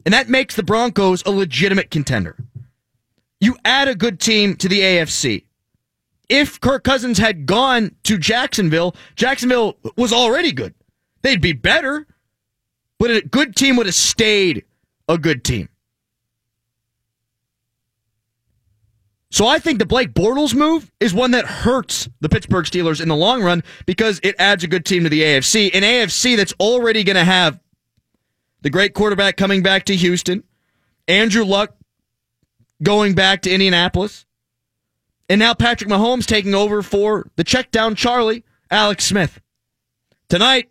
[0.06, 2.36] And that makes the Broncos a legitimate contender.
[3.40, 5.46] You add a good team to the AFC.
[6.32, 10.74] If Kirk Cousins had gone to Jacksonville, Jacksonville was already good.
[11.24, 12.08] They'd be better,
[12.98, 14.64] but a good team would have stayed
[15.10, 15.68] a good team.
[19.30, 23.10] So I think the Blake Bortles move is one that hurts the Pittsburgh Steelers in
[23.10, 25.70] the long run because it adds a good team to the AFC.
[25.74, 27.60] An AFC that's already going to have
[28.62, 30.46] the great quarterback coming back to Houston,
[31.10, 31.76] Andrew Luck
[32.82, 34.26] going back to Indianapolis,
[35.32, 39.40] and now Patrick Mahomes taking over for the check down Charlie, Alex Smith.
[40.28, 40.70] Tonight,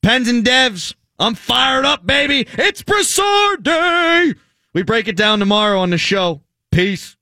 [0.00, 0.94] Pens and Devs.
[1.18, 2.48] I'm fired up, baby.
[2.54, 4.32] It's Brassard Day.
[4.72, 6.40] We break it down tomorrow on the show.
[6.72, 7.18] Peace.